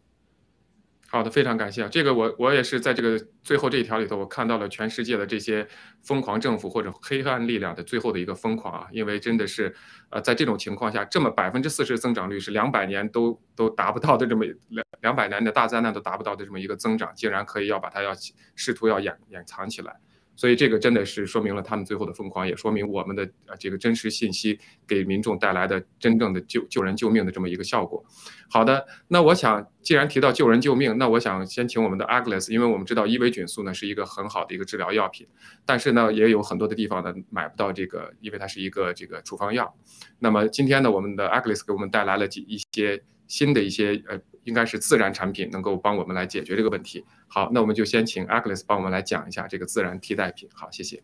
[1.08, 1.90] 好的，非常感谢啊！
[1.92, 5.68] 这个我我也是在这个最后这一条里头，我看到了全世界的这些
[6.02, 8.88] 疯狂政府或者黑暗力量的最后的一个疯狂啊！
[8.92, 9.76] 因为真的是，
[10.10, 18.12] 呃，在这种情况下，这么百分之四十增长率是两百年都都达不到的这么两两百年的大灾难都达不到的这么一个增长，竟然可以要把它要
[18.56, 20.00] 试图要掩掩藏起来。
[20.40, 28.02] 所以这个真的是说明了他们最后的疯狂，也说明我们的呃这个真实信息给民众带来的真正的救救人救命的这么一个效果。
[28.50, 35.28] 好的，那我想既然提到救人救命，那我想先请我们的 Agnes，因为我们知道伊维菌素呢是一个很好的一个治疗药品，
[35.66, 39.76] 但是呢也有很多的地方呢买不到这个，因为它是一个这个处方药。
[40.20, 44.18] 那么今天呢，我们的 Agnes 给我们带来了几一些新的一些呃。
[44.44, 47.06] 应该是自然产品能够帮我们来解决这个问题。
[47.28, 50.50] 好，那我们就先请 Agnes 帮我们来讲一下这个自然替代品。
[50.54, 51.04] 好，谢谢。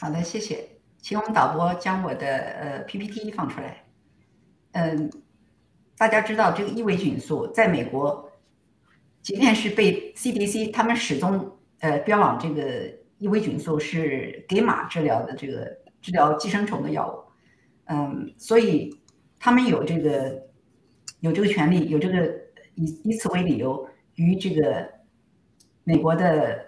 [0.00, 0.68] 好的，谢谢。
[1.00, 3.84] 请我们导播将我的呃 PPT 放出来。
[4.72, 5.10] 嗯，
[5.96, 8.32] 大家知道这个伊维菌素在美国，
[9.20, 17.32] 即便是被 CDC 他们始终呃标榜这个伊维菌素是给马治疗的这个治疗寄生虫的药物。
[17.84, 19.00] 嗯，所以
[19.38, 20.50] 他们有这个。
[21.22, 22.34] 有这个权利，有这个
[22.74, 24.90] 以以此为理由，与这个
[25.84, 26.60] 美国的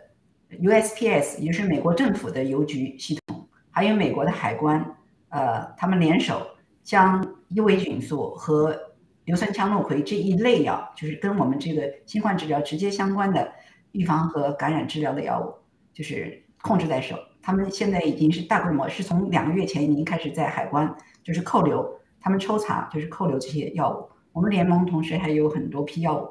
[0.48, 4.96] USPS，也就是美国政府的邮局系统，还有美国的海关，
[5.30, 6.46] 呃，他们联手
[6.84, 8.78] 将伊维菌素和
[9.24, 13.52] 硫酸羟氯喹这一类药，就是跟我们这个新冠治疗直接相关的
[13.90, 15.52] 预防和感染治疗的药物，
[15.92, 17.18] 就是控制在手。
[17.42, 24.13] 他们现在已经是大规模，是从两个月前已经开始在海关就是扣留，他们抽查就是扣留这些药物。
[24.34, 26.28] 我们联盟同时还有很多批药物，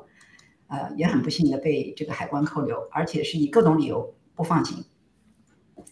[0.68, 4.84] 呃，也很不幸的被这个海关扣留，而且是以各种理由不放行。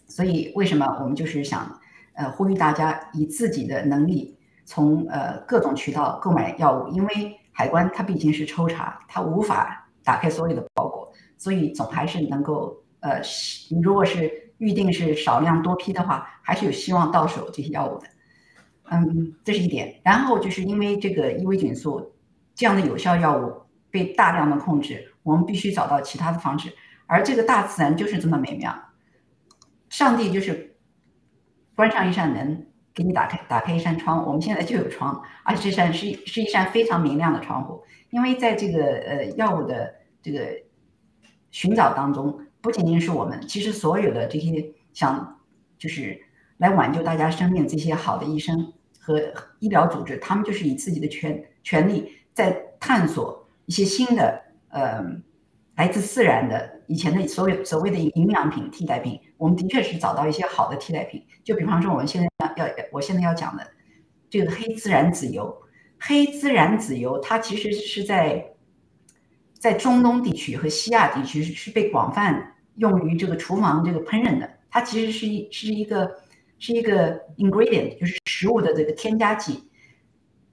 [0.06, 1.80] 所以，为什么我们就是想，
[2.12, 4.36] 呃，呼吁大家以自己的能力
[4.66, 13.22] 从呃各种渠道购买药物，因为海关它毕竟是抽查，它无法打开所有的包裹，所以总还是能够，呃，
[13.82, 18.06] 如果是预定是少量多批的话，还是有希望到手这些药物的。
[18.92, 20.00] 嗯，这是一点。
[20.04, 22.12] 然后就是因为这个伊维菌素
[22.54, 23.50] 这样的有效药物
[23.90, 26.70] 被大量的控制，我们必须找到其他的方式。
[27.06, 28.74] 而这个大自然就是这么美妙，
[29.88, 30.76] 上帝就是
[31.74, 34.26] 关上一扇门，给你打开打开一扇窗。
[34.26, 37.82] 我们现在就有窗，而且这扇是是一扇非常明亮的窗户。
[38.10, 40.46] 因为在这个呃药物的这个
[41.50, 45.40] 寻找当中，不仅仅是我们，其实所有的这些想
[45.78, 46.20] 就是
[46.58, 48.72] 来挽救大家生命这些好的医生。
[49.04, 49.20] 和
[49.58, 55.04] 医疗组织，他们就是以自己的权权利在探索一些新的，呃，
[55.74, 59.20] 来自自然的以前的所有所谓的营养品替代品。
[59.36, 61.26] 我们的确是找到一些好的替代品。
[61.42, 63.66] 就比方说，我们现在要要，我现在要讲的
[64.30, 65.52] 这个黑孜然籽油，
[65.98, 68.52] 黑孜然籽油它其实是在
[69.52, 74.48] 在中东地区和西亚地区是被广泛用于这个厨房这个烹饪的。
[74.70, 76.22] 它其实是一是一个。
[76.62, 79.68] 是一个 ingredient，就是食物的这个添加剂。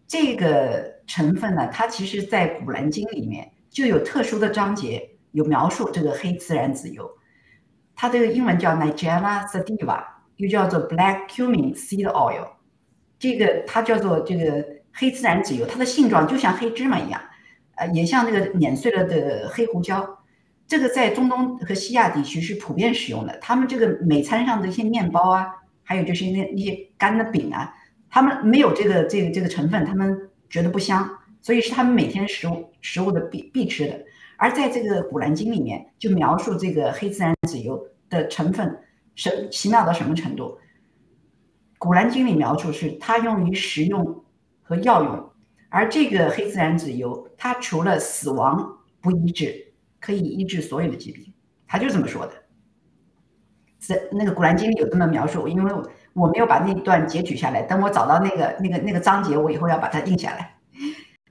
[0.08, 7.08] 这个成分呢，它其实在《古兰经》里面就有特殊的章节，有描述这个黑孜然籽油。
[7.96, 10.04] 它这个英文叫 Nigella sativa，
[10.38, 12.48] 又叫做 Black Cumin Seed Oil。
[13.20, 17.22] 这个它叫做这个黑孜然籽油，它的性状就像黑芝麻一样，
[17.76, 20.18] 呃，也像那个碾碎了的黑胡椒。
[20.66, 23.38] 这个在中东和西亚地区是普遍使用的。
[23.38, 25.48] 他们这个每餐上的一些面包啊，
[25.90, 27.74] 还有就是那那些干的饼啊，
[28.12, 31.10] 他们没有这个这个这个成分，他们觉得不香，
[31.42, 34.00] 所以是他们每天食物食物的必必吃的。
[34.38, 38.80] 而在这个《古兰经》里面就描述这个黑自然籽油的成分
[39.16, 40.44] 是奇妙到什么程度？
[41.80, 44.24] 《古兰经》里描述是它用于食用
[44.62, 45.32] 和药用，
[45.70, 49.66] 而这个黑自然籽油它除了死亡不医治。
[50.00, 51.34] 可以医治所有的疾病，
[51.68, 52.39] 他就这么说的。
[53.80, 60.56] 在那个《古兰经》里有这么描述，因为我我没有把那段截取下来，等我找到那个那个那个章节，我以后要把它印下来。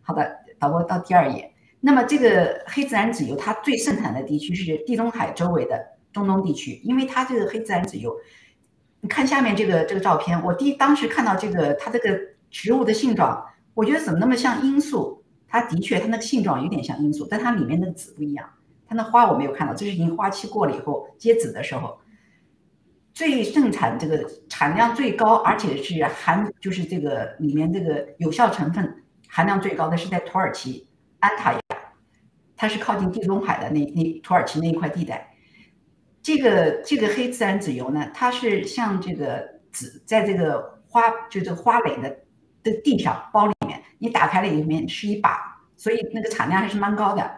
[0.03, 1.53] 好的，导播到第二页。
[1.81, 5.79] 那么这个黑自然籽油，它最盛产的地区是地中海周围的
[6.13, 8.13] 中东地区，因为它这个黑自然籽油，
[9.01, 12.19] 你看下面这个这个照片，我第一当时看到这个它这个
[12.51, 13.45] 植物的性状，
[13.75, 15.23] 我觉得怎么那么像罂粟？
[15.47, 18.49] 它的确，它那个性状有点像罂粟，但它里面那个籽不一样。
[18.89, 21.99] 它那花我没有看到，这是已经花期过了以后结籽的时候，
[23.19, 30.87] 最盛产这个产量最高，而且是含就是这个里面这个有效成分含量最高的是在土耳其
[31.19, 31.61] 安塔亚，
[32.57, 35.35] 它是靠近地中海的那那土耳其那一块地带。
[36.23, 42.21] 这个这个黑自然籽油呢，它是像这个籽在这个花就这个花蕾的
[42.63, 47.29] 的地上包里面，你打开了里面是一把，所以那个产量还是蛮高的。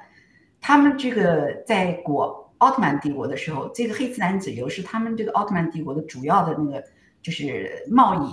[0.60, 6.82] 他们这个在国奥特曼帝国的时候，这个黑自然籽油是他们这个奥特曼帝国的主要的那个
[7.20, 8.28] 就是贸易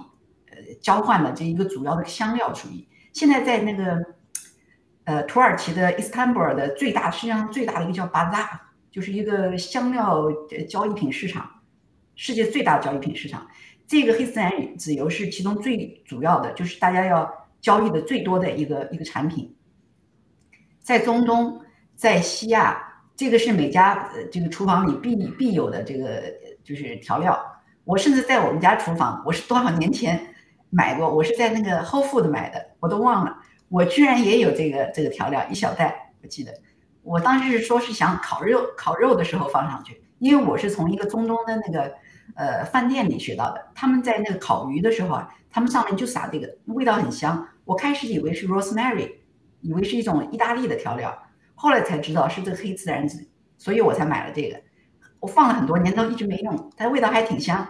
[0.51, 2.87] 呃交换的这一个主要的香料之一。
[3.13, 3.97] 现在在那个
[5.05, 8.61] 呃土耳其的伊斯坦布尔的最大世界上最大的一个叫巴扎，
[8.91, 10.25] 就是一个香料
[10.69, 11.49] 交易品市场，
[12.15, 13.47] 世界最大的交易品市场。
[13.87, 17.29] 这个黑自然籽油是其中最主要的，就是大家要
[17.61, 19.55] 交易的最多的一个一个产品，
[20.81, 21.61] 在中东。
[21.95, 22.86] 在西亚，
[23.17, 26.21] 这个是每家呃这个厨房里必必有的这个
[26.63, 27.37] 就是调料。
[27.83, 30.35] 我甚至在我们家厨房，我是多少年前
[30.69, 33.37] 买过，我是在那个 Whole Food 买的，我都忘了。
[33.69, 36.53] 我居然也有这个这个调料，一小袋，我记得。
[37.01, 41.93] 我当时是说是想烤肉，烤肉的时候放上去，因为我是从一个中东的那个
[42.35, 43.67] 呃饭店里学到的。
[43.73, 47.47] 他们在那个烤鱼的时候啊，他们上面就撒这个，味道很香。
[47.65, 49.13] 我开始以为是 rosemary，
[49.61, 51.17] 以为是一种意大利的调料。
[51.59, 53.27] 后来才知道是这个黑自然籽，
[53.57, 54.61] 所以我才买了这个。
[55.19, 57.67] 我放了很多年都一直没用，它味道还挺香，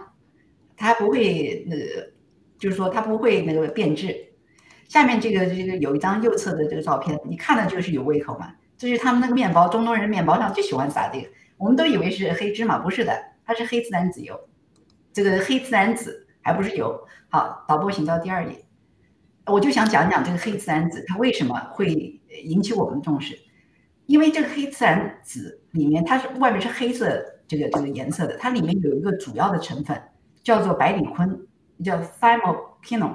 [0.76, 2.12] 它还不会那个，
[2.58, 4.14] 就是说它不会那个变质。
[4.88, 8.52] 下面这个这个有一张右侧的这个照片，你看了就是有胃口嘛？
[8.76, 11.28] 这是他们那个面包，中东人面包上最喜欢撒这个。
[11.56, 13.12] 我们都以为是黑芝麻，不是的，
[13.46, 14.38] 它是黑自然籽油。
[15.12, 17.08] 这个黑自然籽还不是油。
[17.30, 18.64] 好，导播请到第二页。
[19.46, 23.38] 我就想讲讲这个黑自然籽，它为什么会引起我们重视？
[24.08, 30.02] 因为这个黑自然籽里面，它是外面是黑色这个这个颜色的，它里面有一个主要的成分
[30.42, 31.46] 叫做百里坤，
[31.84, 33.14] 叫 thymophenol。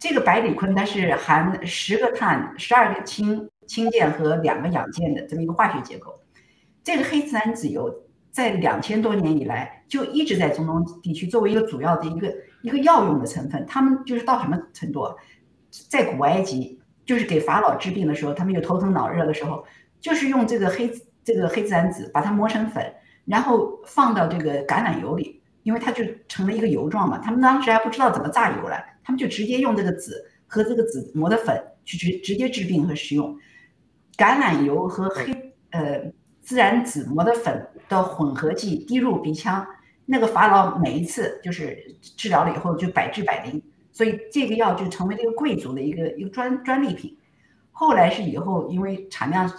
[0.00, 6.12] 这个百里坤它是含十个碳、十二个氢氢键和两个氧键的这么一个化学结构。
[6.82, 7.94] 这个黑自然籽油
[8.32, 13.64] 在两千多年以来就一直在中东地区作为一个主要的一个一个药用的成分。
[13.64, 15.14] 他们就是到什么程度？
[15.88, 19.64] 在古埃及，就是给法老治病的时候，他们有头疼脑热的时候。
[20.00, 20.92] 就是用这个黑
[21.24, 22.94] 这个黑孜然籽把它磨成粉，
[23.24, 27.18] 然后放到这个橄榄油里，因为它就成了一个油状嘛。
[27.18, 33.36] 他们当时还不知道怎么榨油了，他们就直接用这个籽和这个籽磨的粉去直直接治病和食用。
[34.16, 36.00] 橄榄油和黑呃
[36.44, 39.66] 孜然籽磨的粉的混合剂滴入鼻腔，
[40.04, 41.76] 那个法老每一次就是
[42.16, 47.18] 治疗了以后就百治百灵，所以这个药就成为这个贵族的一个一个专专利品。
[47.72, 49.52] 后来是以后因为产量。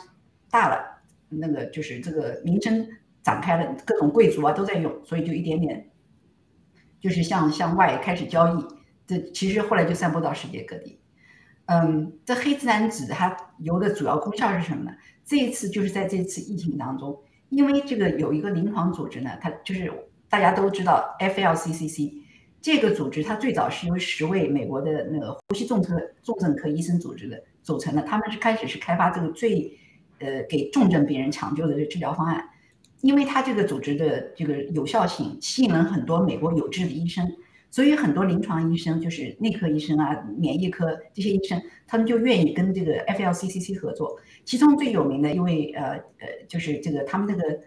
[0.58, 0.84] 大了，
[1.30, 2.89] 那个就是这个名称
[3.22, 5.88] 展开了，各种贵族啊都在用，所以就一点点，
[6.99, 8.66] 就是向向外开始交易。
[9.05, 10.99] 这其实后来就散播到世界各地。
[11.68, 14.91] 嗯，这黑自然籽它油的主要功效是什么呢？
[15.24, 17.16] 这一次就是在这次疫情当中，
[17.49, 19.93] 因为这个有一个临床组织呢，它就是
[20.28, 22.14] 大家都知道 FLCCC
[22.60, 29.78] 这个组织，它最早是由十位美国的那个呼吸重科重症科医生组织的组成的，他们是开始是开发这个最。
[30.20, 32.49] 呃，给重症病人抢救的这治疗方案，
[33.01, 37.32] 因为它这个组织的这个有效性吸引了很多美国有志的医生，
[37.70, 44.18] 所以很多临床医生，就是内科医生啊、免疫科这些医生，他们就愿意跟这个 FLCCC 合作。
[44.45, 45.84] 其中最有名的一位呃
[46.20, 47.59] 呃，就是这个他们那个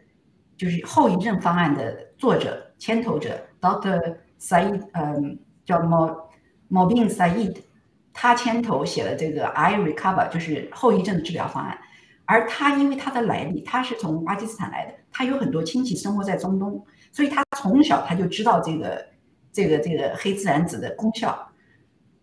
[0.56, 4.16] 就是后遗症方案的作者、牵头者 Dr.
[4.40, 6.16] Said，嗯，叫 Mo
[6.70, 7.56] Mobin Said，
[8.12, 11.78] 他牵头写了这个 I Recover，就是后遗症的治疗方案。
[12.30, 19.04] 而他因为他的来历，他是从巴基斯坦来的，他有很多亲戚生活在中东，所以他从小他就知道这个
[19.50, 21.50] 这个这个黑自然子的功效。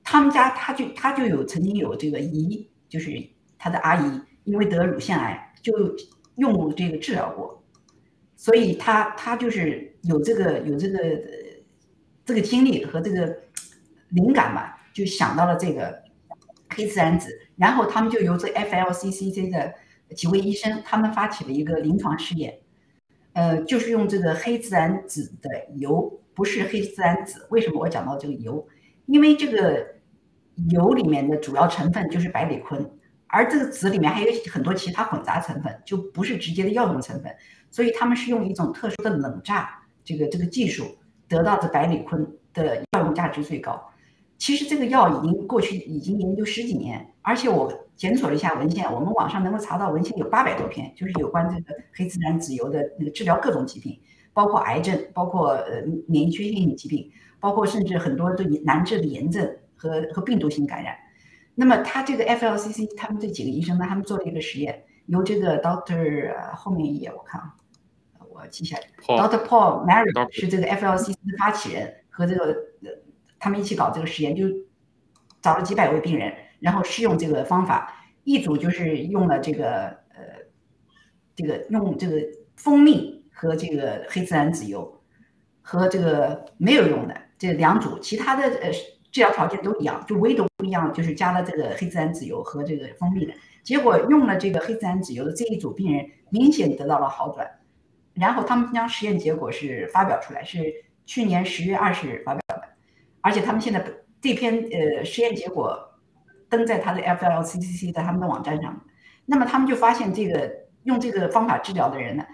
[0.05, 3.21] 他们家他就他就有曾经有这个姨，就是
[3.59, 5.73] 他的阿姨，因为得乳腺癌就
[6.37, 7.61] 用这个治疗过，
[8.37, 10.99] 所以他他就是有这个有这个
[12.23, 13.37] 这个经历和这个
[14.07, 16.01] 灵感吧，就想到了这个
[16.69, 19.73] 黑自然子，然后他们就由这 FLCCC 的
[20.15, 22.57] 几位医生，他们发起了一个临床试验，
[23.33, 27.45] 呃，就是用这个黑自然籽的油，不是黑自然籽。
[27.49, 28.67] 为什么我讲到这个油？
[29.05, 29.95] 因为这个。
[30.71, 32.83] 油里面的主要成分就是百里坤，
[33.27, 37.31] 而这个籽里面还有很多其他混杂成分，就不是直接的药用成分，
[37.69, 39.69] 所以他们是用一种特殊的冷榨
[40.03, 40.97] 这个这个技术
[41.27, 43.79] 得到的百里坤的药用价值最高。
[44.39, 53.99] 其实这个药已经过去已经研究十几年，而且我检索了一下文献，我们网上能够查到文献有八百多篇，就是有关这个黑自然籽油的那个治疗各种疾病，
[54.31, 59.53] 包括癌症，包括呃免疫缺陷性疾病，包括甚至很多对难治的炎症。
[59.79, 60.97] 和和病毒性感染，
[61.53, 67.53] 那么他这个 FLCC 他们这几个医生呢，他们做了一个实验，由这个 Doctor 后面一页我看啊，
[68.31, 72.89] 我记下来，Doctor Paul Mary 是这个 FLCC 的发起人，和这个呃
[73.37, 74.45] 他们一起搞这个实验，就
[75.43, 77.93] 找了几百位病人，然后试用这个方法，
[78.23, 80.23] 一组就是用了这个呃
[81.35, 82.21] 这个用这个
[82.55, 85.01] 蜂蜜和这个黑自然籽油，
[85.61, 88.71] 和这个没有用的这两组，其他的呃。
[89.09, 93.33] 治疗条件都一样，就唯独不一样，就是加了这个黑自然籽油和这个蜂蜜的。
[93.63, 97.49] 结果用了这个黑自然籽油的这一组病人明显得到了好转。
[98.13, 100.71] 然后他们将实验结果是发表出来，是
[101.05, 102.63] 去年十月二十日发表的。
[103.21, 103.83] 而且他们现在
[104.21, 105.86] 这篇呃实验结果
[106.49, 108.81] 登在他的 FLCCC 在他们的网站上。
[109.25, 110.51] 那么他们就发现，这个
[110.83, 112.25] 用这个方法治疗的人呢，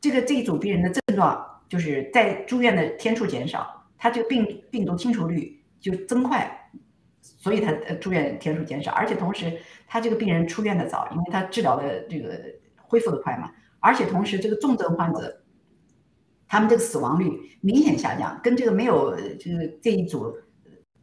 [0.00, 5.54] 这个这一组病人的症状就是在住院的天数减少，他这个病病毒清除率。
[5.78, 6.70] 就增快，
[7.20, 9.56] 所以他住院天数减少，而且同时
[9.86, 12.40] 他这个病人出院的早，因为他治疗的这个
[12.76, 15.42] 恢复的快嘛，而且同时这个重症患者，
[16.48, 20.36] 他们这个死亡率明显下降，跟这个没有这个这一组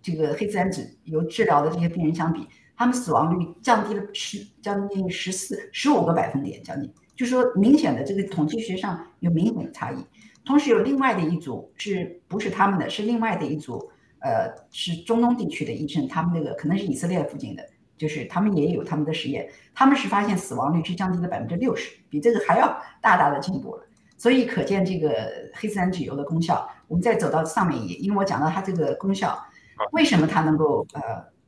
[0.03, 9.97] 这个黑自然籽油治疗的这些病人相比，他们死亡率降低了十将近十四十五个百分点，将近，就是说明显的这个统计学上有明显的差异。
[10.45, 13.89] 同时有另外的一组是不是他们的是另外的一组。
[14.25, 19.45] 呃，是中东地区的医生，他们那个可能是以色列附近的，就是他们也有他们的实验，
[19.75, 22.69] 他们是发现死亡率是降低了百分之六十，比这个还要
[23.01, 23.83] 大大的进步了。
[24.17, 26.65] 所以可见这个黑自然籽油的功效。
[26.87, 29.37] 我们再走到上面一页，因为我讲到它这个功效，
[29.91, 31.01] 为什么它能够呃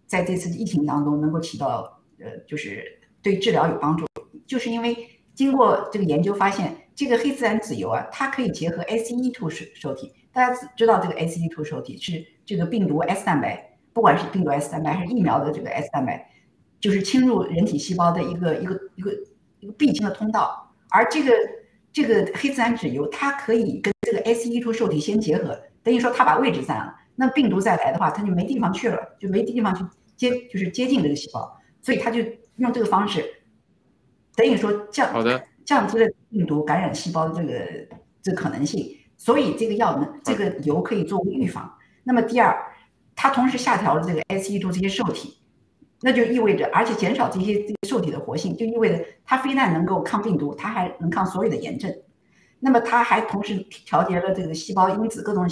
[0.05, 4.05] 在这次疫情当中能够起到呃就是对治疗有帮助，
[4.45, 4.95] 就是因为
[5.33, 10.13] 经过这个研究发现，这个黑自然籽油啊，它可以结合 ACE2 受受体。
[10.31, 12.25] 大家知道这个 ACE2 受体是。
[12.47, 16.29] 这个病毒 S 蛋白，不管是病毒 S 蛋白还是疫苗的这个 S 蛋白，
[16.79, 19.11] 就是侵入人体细胞的一个一个一个
[19.61, 20.71] 一个必经的通道。
[20.91, 21.33] 而这个
[21.91, 26.93] 这个黑自然籽油，它可以跟这个 ACE2 受体先结合，等于说它把位置占了。
[27.15, 29.83] 那病毒再来的话，它就没地方去了，就没地方去
[30.15, 31.57] 接，就是接近这个细胞。
[31.81, 32.19] 所以它就
[32.55, 33.23] 用这个方式，
[34.35, 35.13] 等于说降
[35.63, 38.97] 降低了病毒感染细胞的这个这可能性。
[39.17, 41.71] 所以这个药呢，这个油可以作为预防。
[42.03, 42.55] 那么第二，
[43.15, 45.37] 它同时下调了这个 ACE2 这些受体，
[46.01, 51.95] 那就意味着，而且减少这些这些受体的活性，就意味着它非但能够抗病毒，它还能抗所有的炎症。
[52.59, 53.55] 那么它还同时
[53.85, 55.47] 调节了这个细胞因子，各种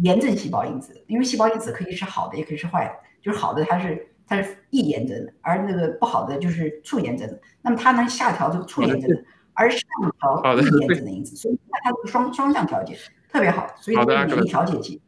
[0.00, 7.38] 炎症细胞因子，因为细胞因子可以是好的，也可以是坏的，就是好的它是它是易炎症的，而那个不好的就是促炎症的。
[7.60, 9.22] 那么它能下调这个促炎症的，
[9.52, 9.80] 而上
[10.18, 12.96] 调易炎症的因子，所以它这个双双向调节
[13.30, 15.00] 特别好，所以它是免疫调节剂。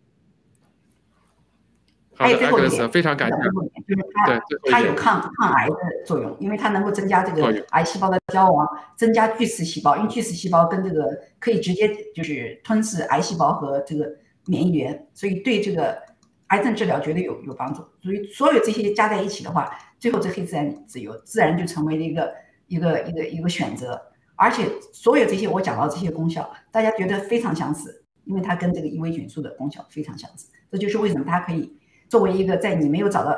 [2.16, 3.36] 还有最后一点，非常感谢。
[3.36, 5.74] 就是它，它有抗抗癌的
[6.06, 8.64] 作用，因为它能够增加这个癌细胞的凋亡，
[8.94, 11.10] 增加巨噬细胞，因为巨噬细胞跟这个
[11.40, 14.14] 可以直接就是吞噬癌细胞和这个
[14.46, 16.00] 免疫源，所以对这个
[16.48, 17.82] 癌症治疗绝对有有帮助。
[18.02, 22.34] 所以所有这些加在一起的话，最后这黑自然籽油自然就成为了一个
[22.66, 24.00] 一个一个一个选择。
[24.36, 30.50] 而且所有这些我讲到这些功效，大家觉得非常相似，因为它跟这个伊维菌素的功效非常相似。
[30.70, 31.78] 这就是为什么它可以。
[32.06, 33.34] 作为一个在你没有找到、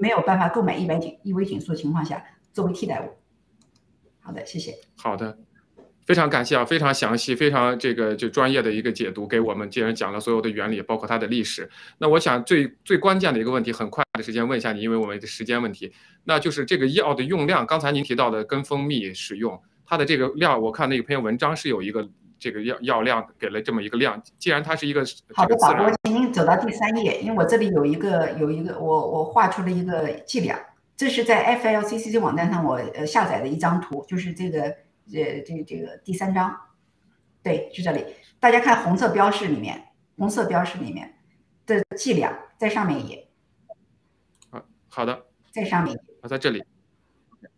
[0.00, 3.10] 没有办法购买一百井异维菌素的情况下，作为替代物。
[4.20, 4.74] 好的，谢谢。
[4.96, 5.38] 好的，
[6.06, 11.68] 非常感谢啊，非常详细、非常这个就专业的一个解读，给我们既然讲了所有的原理，包括它的历史。
[11.98, 15.92] 那我想最最关键的一个问题，很快的时间问一下你，因为我们的时间问题，
[16.22, 25.04] 那就是这个药的用量，刚才您提到的跟蜂蜜使用，它的这个量，我看那篇文章是有一个这个药药量给了这么一个量，既然它是一个
[25.34, 30.56] 好的，法国，请您走到第三页，因为我这里有一个有一个我我画出了一个剂量，
[30.96, 34.72] 这是在 FLCCC 网站上我呃下载的一张图，就是这个
[35.14, 36.56] 呃这这个第三章，
[37.42, 38.04] 对，是这里，
[38.40, 41.14] 大家看红色标示里面，红色标示里面
[41.66, 43.28] 的剂量在上面一页。
[44.88, 46.64] 好的，在上面啊，在这里。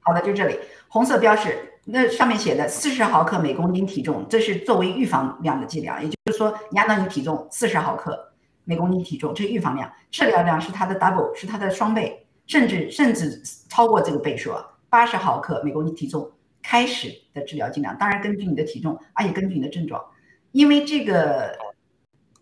[0.00, 8.32] 好的，就这里，红色标示，那上面写的四十毫克每公斤体重，这是作为预防量的剂量，也就是说，你按照你体重四十毫克
[8.64, 14.52] 每公斤体重，这是预防量，治疗量是它的 double，是它的双倍，甚至甚至超过这个倍数，
[14.88, 16.30] 八十毫克每公斤体重
[16.68, 20.04] 开始的治疗剂量，当然根据你的体重，而且根据你的症状，
[20.52, 21.56] 因为这个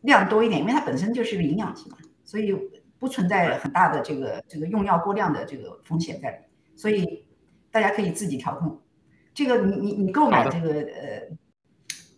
[0.01, 2.55] 量多一点，因为它本身就是个营养剂嘛，所以。
[2.99, 6.39] 不存在很大的这个这个用药过量的这个风险在里，
[6.75, 7.27] 所以
[7.71, 8.81] 大家可以自己调控。
[9.35, 11.29] 这个你你你购买这个呃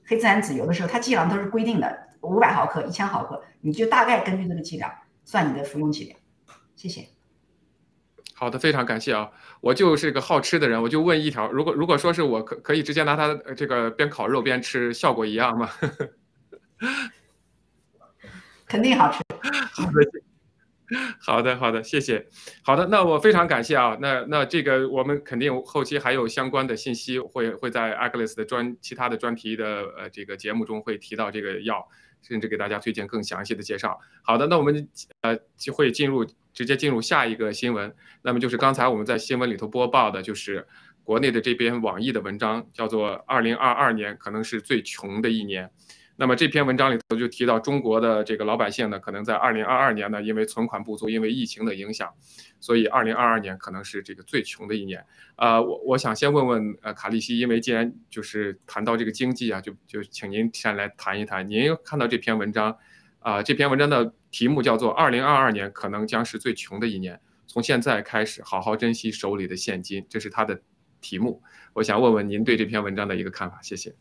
[0.06, 4.88] 黑自然籽油的时候它剂量都是规定的，五百毫克、一千毫克，你就大概根据这个剂量
[5.24, 6.16] 算你的服用剂量。
[6.76, 7.08] 谢谢。
[8.38, 9.28] 好的，非常感谢啊！
[9.60, 15.68] 我就是个好吃的人，我就问一条：如果如果说是我可可以直接拿它这个边烤肉边吃，效果一样吗？
[18.68, 19.18] 肯定好吃。
[19.72, 19.98] 好的。
[21.20, 22.26] 好的，好的，谢谢。
[22.62, 23.96] 好的，那我非常感谢啊。
[24.00, 31.86] 那那这个我们肯定后期还有相关的信息会会在 Agnes 的专其他的专题的呃这个节目中会提到这个药，
[32.22, 33.98] 甚至给大家推荐更详细的介绍。
[34.22, 34.88] 好的，那我们
[35.20, 36.24] 呃就会进入
[36.58, 37.94] 直接进入下一个新闻。
[38.22, 40.66] 那么就是刚才我们在新闻里头播报的，就是
[41.04, 45.66] 国内的这篇网易的文章，叫做《二零二二年可能是最穷的一年》。
[46.16, 52.12] 那么这篇文章里头就提到，中国的这个老百姓呢，可能在二零二二年呢，因为存款不足，因为疫情的影响，
[52.58, 55.04] 所以二零二二年可能是这个最穷的一年。
[55.36, 61.48] 呃，我我想先问问呃卡利西，因为既然就是谈到这个经济啊，就就请您先来谈一谈。
[61.48, 62.76] 您看到这篇文章，
[63.20, 67.16] 啊，这篇文章的题目叫做《二零二二年可能将是最穷的一年》，
[67.46, 70.60] 从现在开始好好珍惜手里的现金，这是他的
[71.00, 71.42] 题目。
[71.74, 73.94] 我想问问您对这篇文章的一个看法，谢谢。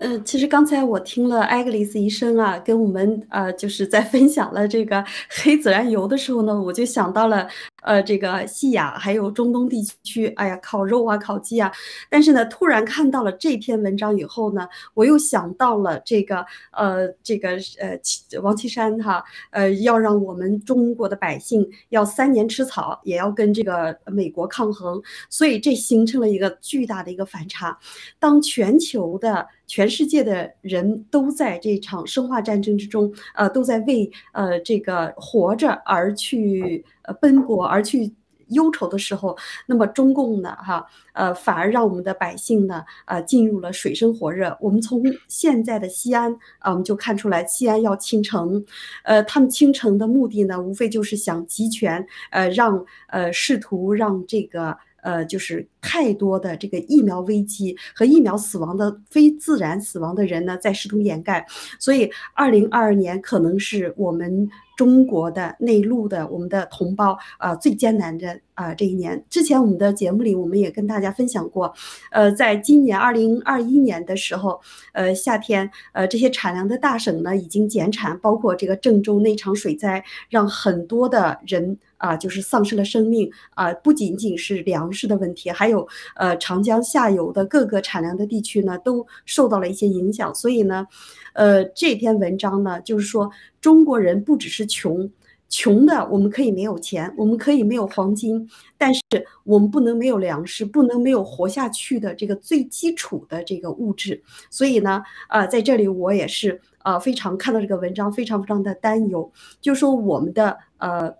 [0.00, 7.48] 呃，其实刚才我听了艾格丽斯医生啊，跟我们呃，就是在分享了这个黑孜然油的时候呢，我就想到了。
[7.84, 11.70] 呃，这个西亚还有中东地区，哎呀，烤肉啊，烤鸡啊。
[12.08, 27.78] 但是呢，突然看到了这篇文章以后呢，我又想到了这个，呃，这个呃，王岐山哈，呃，要让我们中国的百姓要三年吃草，也要跟这个美国抗衡，所以这形成了一个巨大的一个反差。
[28.18, 36.84] 当全球的全世界的人都在这场生化战争之中，呃，都在为呃这个活着而去。
[37.02, 38.14] 呃，奔波而去
[38.50, 44.56] 忧愁的时候，那么中共呢，哈，呃，反而让我们的百姓呢，呃，进入了水深火热。
[44.60, 48.64] 我们从现在的西安啊，我们就看出来，西安要倾城，
[49.02, 54.78] 呃，他们倾城的目的呢，无非就是想集权，呃，让呃，试图让这个。
[55.04, 61.46] 呃，就是太多的这个疫苗危机和疫苗死亡的非自然死亡的人呢，在试图掩盖，
[61.78, 69.22] 所以二零二二年可能是我们中国的内陆的我们的同胞啊最艰难的啊这一年。
[69.28, 71.72] 之前我们的节目里我们也跟大家分享过，
[72.10, 74.58] 呃，在今年二零二一年的时候，
[74.94, 81.78] 呃夏天，呃这些产粮的大省呢已经减产，包括这个郑州那场水灾，让很多的人。
[82.04, 83.72] 啊，就是丧失了生命啊！
[83.82, 90.34] 不仅仅是粮食的问题，还有呃长江下游的各个产粮的地区呢，都受到了一些影响。
[90.34, 90.86] 所以呢，
[91.32, 95.10] 呃，这篇文章呢，就是说中国人不只是穷，
[95.48, 98.46] 穷的我们可以没有钱，我们可以没有黄金，
[98.76, 99.00] 但是
[99.44, 104.22] 我们不能没有粮食，不能没有活下去的这个最基础的这个物质。
[104.50, 109.32] 所以呢，啊，在这里我也是啊，非常看到这个文章，非常非常的担忧，
[109.62, 111.14] 就说我们的呃。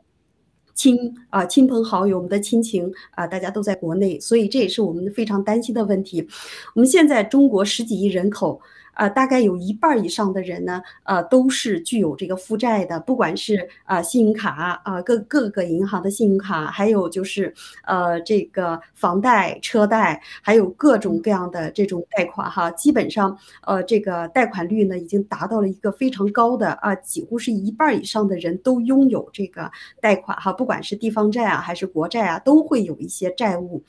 [0.74, 6.26] 亲啊，亲朋好友，我们的亲情啊，大家都在国内，所以这也是我们非常担心的问题。
[6.74, 8.60] 我们现在中国十几亿人口。
[8.94, 17.52] 啊，大概有一半以上的人呢，呃，都是具有这个负债的，不管是啊信用卡啊各各个银行的信用卡，还有就是
[17.84, 29.70] 呃这个房贷、车贷，还有各种各样的这种贷款哈，基本上呃这个贷款率呢已经达到了一个非常高的啊，几乎是一半以上的人都拥有这个
[30.00, 33.82] 贷款哈，不管是地方债啊还是国债啊，都会有一些债务。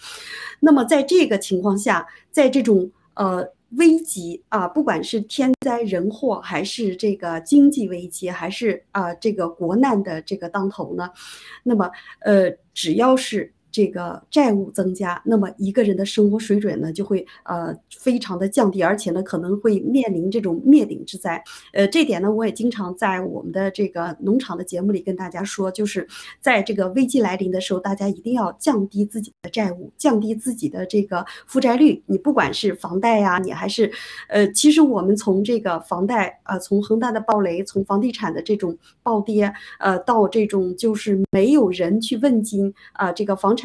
[0.60, 3.47] 那么在这个情况下，在这种呃。
[3.78, 11.09] 危机啊，不管是天灾人祸，还是这个经济危机，还是啊这个国难的这个当头呢，
[11.63, 13.55] 那么呃，只要是。
[13.76, 21.43] 这个债务增加，那么一个人的生活水准呢就会呃非常的降低，而且呢可能会面临这种灭顶之灾。
[21.73, 26.07] 呃，这点呢我也经常在我们的这个农场的节目里跟大家说，就是
[26.39, 32.01] 在这个危机来临的时候，大家一定要降低自己的债务，降低自己的这个负债率。
[32.05, 33.91] 你不管是房贷呀，你还是
[34.30, 43.64] 呃，其实我们从这个房贷啊，从恒大的暴雷，从房地产的这种暴跌，呃，到这种就是没有人去问津啊，这个房产。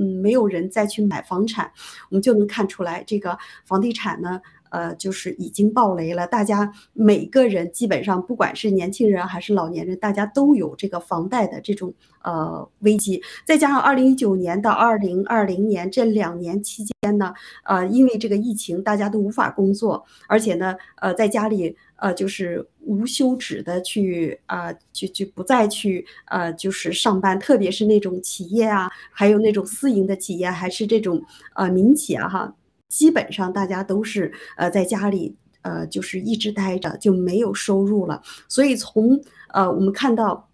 [0.00, 1.72] 嗯，没有人再去买房产，
[2.08, 4.40] 我们就能看出来，这个房地产呢，
[4.70, 6.24] 呃，就是已经暴雷了。
[6.24, 11.92] 大家每个人基本上，不管是年轻人还是老年人，大家都有这个房贷的这种
[12.22, 13.20] 呃危机。
[13.44, 17.34] 再加上二零一九年到二零二零年这两年期间呢，
[17.64, 21.76] 呃，因为这个疫情，大家都无法工作，而且呢，呃，在家里。
[21.98, 31.20] 呃，就是无休止的去啊，就就不再去呃，就是上班，特别是那种企业啊，还有那种私营的企业，还是这种
[31.56, 32.54] 呃民企啊，哈，
[32.88, 38.22] 基本上大家都是呃在家里呃，就是一直待着，就没有收入了。
[38.48, 39.20] 所以从
[39.52, 40.48] 呃我们看到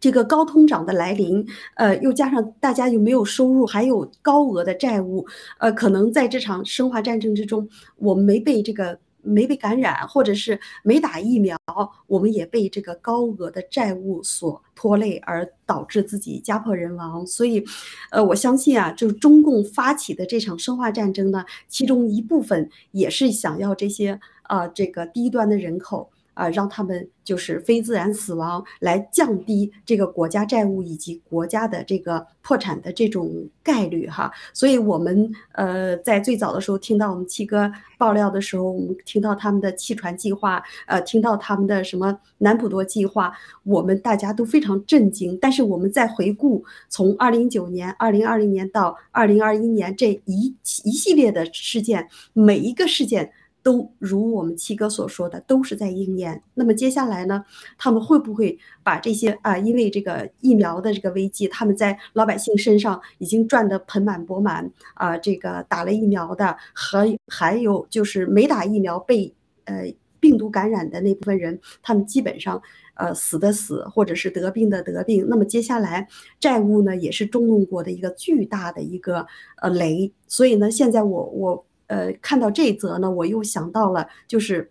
[0.00, 5.24] 这个高通胀的来临，呃，又加上大家又没有收入，还有高额的债务，
[5.60, 8.98] 呃，可能在这场生化战争之中，我们没被这个。
[9.22, 11.58] 没被感染，或者是没打疫苗，
[12.06, 17.26] 我们也被这个高额的债务所拖累，而导致自己家破人亡。
[17.26, 17.64] 所以，
[18.10, 26.10] 呃，我相信啊，就是中共发起的这场生化战争呢，其中一部分也是想要这些啊，这个低端的人口。
[26.40, 33.30] 啊，让他们就是非自然死亡，来降低这个国家债务以及国家的这个破产的这种
[33.62, 34.32] 概率哈。
[34.54, 45.36] 所以，我们呃在最早的时候听到我们七哥爆料的时候，我们听到他们的弃船计划，呃，听到他们的什么南普多计划，我们大家都非常震惊。
[45.42, 53.30] 但是，我们在回顾从二零一九年、二零二零年到二零二一年这一一系列的事件，每一个事件。
[53.62, 56.42] 都如我们七哥所说的，都是在应验。
[56.54, 57.44] 那么接下来呢，
[57.76, 65.16] 他们会不会把这些啊，因为这个疫苗的这个危机，他们在老百姓身上已经赚得盆满钵满啊？
[65.18, 69.34] 这个打了疫苗的和还有就是没打疫苗被
[69.64, 72.60] 呃病毒感染的那部分人，他们基本上
[72.94, 75.26] 呃死的死，或者是得病的得病。
[75.28, 76.08] 那么接下来
[76.38, 79.26] 债务呢，也是中共国的一个巨大的一个
[79.60, 80.10] 呃雷。
[80.26, 81.66] 所以呢，现在我我。
[81.90, 84.70] 呃，看到这一则呢，我又想到了，就是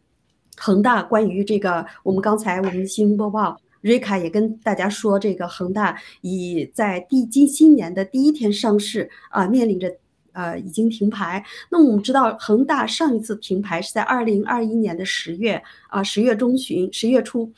[0.55, 9.93] 恒大关于这个，我们刚才我们的新闻播报，瑞卡也跟大家说，这个恒大已在第今今年的第一天上市啊，面临着
[10.31, 11.43] 呃已经停牌。
[11.69, 17.51] 那我们知道，恒大上一次停牌是在二零二一年的十月啊，十月中旬、十月初，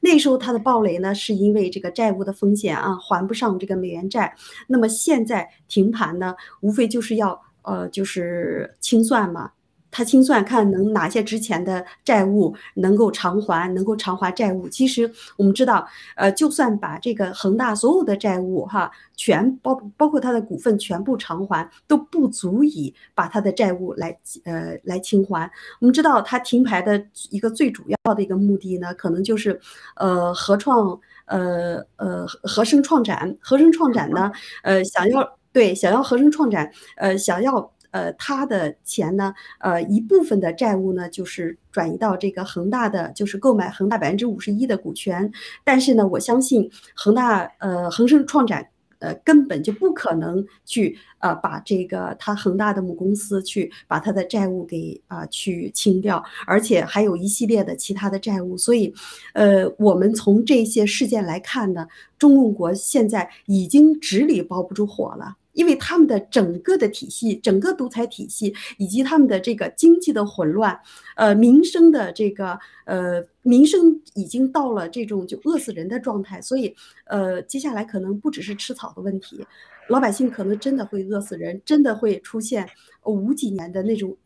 [0.00, 4.34] 那时候它的暴雷呢，是因为这个债务的风险啊，还不上这个美元债。
[4.66, 7.40] 那么现在停盘呢，无非就是要。
[7.64, 9.50] 呃，就是清算嘛，
[9.90, 14.68] 他清算看能哪些之前的债务能够偿还，能够偿还债务。
[14.68, 15.86] 其实我们知道，
[16.16, 25.48] 呃，就算把这个恒大所有的债务哈，全包包括他的股份全部偿还，都不足以把他的债务来呃来清还。
[25.80, 27.00] 我们知道他停牌的
[27.30, 29.60] 一个最主要的一个目的呢，可能就是
[29.96, 34.32] 呃合创呃呃合生创展，合生创展呢
[34.64, 35.38] 呃想要。
[35.54, 45.32] 对，想要合生创展，呃，想要呃他的钱呢，呃一部分的债务呢，就是转移到这个恒大的，就是购买恒大百分之五十一的股权。
[45.64, 48.68] 但是呢，我相信恒大呃恒生创展。
[49.00, 58.94] 呃，根本就不可能去呃把这个他恒大的母公司去把他的债务给啊去清掉，而且还有一系列的其他的债务，所以，
[59.34, 61.86] 呃，我们从这些事件来看呢，
[62.18, 65.36] 中共国现在已经纸里包不住火了。
[65.54, 70.78] 因为他们的整个的体系，整个独裁体系，以及他们的这个经济的混乱，
[71.16, 76.74] 呃，民生的这个呃，民生已经到了这种就饿死人的状态，所以，
[77.06, 79.46] 呃，接下来可能不只是吃草的问题，
[79.88, 82.68] 老百姓可能真的会饿死人，真的会出现
[83.04, 84.16] 五几年的那种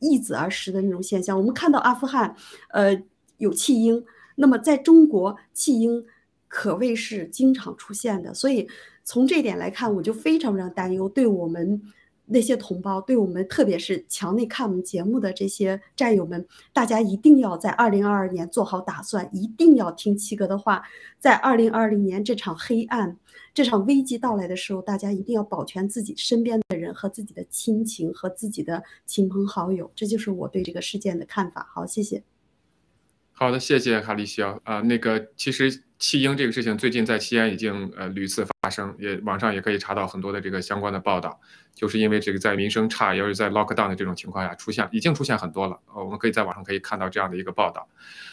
[0.00, 1.38] 易子而食的那种现象。
[1.38, 2.34] 我们看到阿富汗，
[2.70, 3.02] 呃，
[3.38, 4.04] 有弃婴，
[4.34, 6.04] 那么在中国弃婴
[6.48, 8.68] 可谓是经常出现的，所以。
[9.04, 11.82] 从这点来看，我就非常非常担忧，对我们
[12.26, 20.82] 那些同胞，对我们特别是墙内看我们节目的这些战友们，大家一定要在二零二二年做好打算，一定要听七哥的话，
[21.18, 23.18] 在二零二零年这场黑暗、
[23.52, 31.66] 这场危机到来的时候，大家一定要保全自己身边的人和自己的亲情和自己的亲朋好友，这就是我对这个事件的看法。
[31.74, 32.22] 好，谢谢。
[33.32, 34.80] 好的，谢谢哈利西奥啊。
[34.82, 41.40] 那个其实弃婴这个事情最近在西安已经呃屡次发生，也网上也可以查到很多的这个相关的报道，
[41.76, 45.78] 就是因为这个在民生差，又是在 lockdown 的这种情况下出现，已经出现很多了。
[45.94, 47.88] 呃，我们可以在网上可以看到这样的一个报道。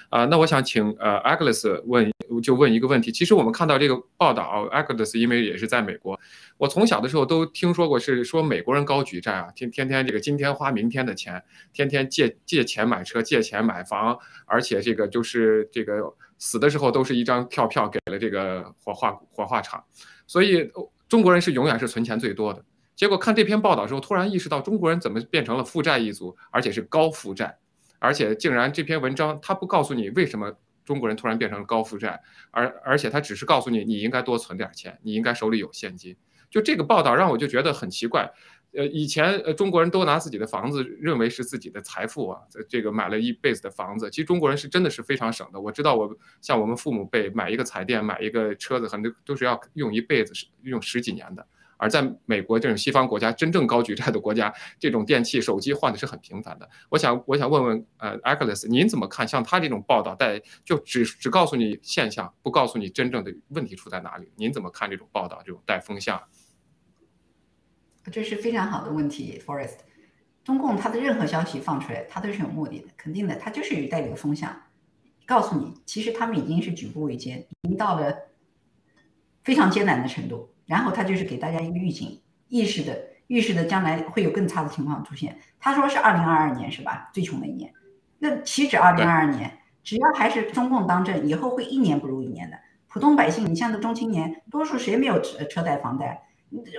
[0.09, 2.11] 啊，那我想请呃 Agnes 问。
[2.43, 6.17] 就问一个问题，其实我们看到这个报道 a g d e s 因为也是在美国，
[6.57, 11.43] 我从小的时候都听说过，是说美国人高举债啊，天天天这个今天花明天的钱，
[11.73, 19.83] 天天借借钱买车，借钱买房，而且这个就是这个死的时候都是一张票票给了这个火化火化场，
[20.25, 20.71] 所以
[21.07, 22.65] 中国人是永远是存钱最多的。
[22.95, 27.59] 结果看这篇报道之后，突然意识到中国人怎么变成了负债一族，而且是高负债，
[27.99, 30.57] 而且竟然这篇文章他不告诉你为什么。
[30.85, 32.19] 中国人突然变成了高负债，
[32.49, 36.17] 而而且他只是告诉你你应该多存点钱，你应该手里有现金。
[36.49, 38.27] 就这个报道让我就觉得很奇怪。
[38.71, 44.09] 呃，以前呃中国人都拿自己的房子认为是自己的财富啊，这个买了一辈子的房子。
[44.09, 45.59] 其实中国人是真的是非常省的。
[45.59, 51.45] 我知道我像我们父母辈买一个彩电买一个车子，很多都是要用一辈子，用十几年的。
[51.77, 56.69] 而在美国这种西方国家，真正高举债的国家，这种电器、手机换的是很频繁的。
[56.89, 59.25] 我想，我想问问，呃，Agnes，您怎么看？
[59.25, 64.29] 像他这种报道，带就只只告诉你现象，不告诉你真正的问题出在哪里？
[64.35, 66.21] 您怎么看这种报道，这种带风向？
[68.11, 69.77] 这是非常好的问题，Forest。
[70.43, 74.63] 中共他的任何消息放出来，他都是有目的的，肯定的，他就是带领风向，
[75.25, 78.15] 告诉你，其实他们已经是举步维艰，已经到了
[79.43, 80.49] 非常艰难的程度。
[80.65, 85.39] 然后他就是给大家一个预警，意识的预示的将来会有更差的情况出现。
[85.59, 87.09] 他说是二零二二年是吧？
[87.13, 87.71] 最穷的一年。
[88.17, 89.59] 那岂止二零二二年？
[89.83, 92.59] 只要还是中共当政，以后会一年不如一年的。
[92.87, 96.28] 普通百姓，你像这中青年，多数谁没有车车贷房贷？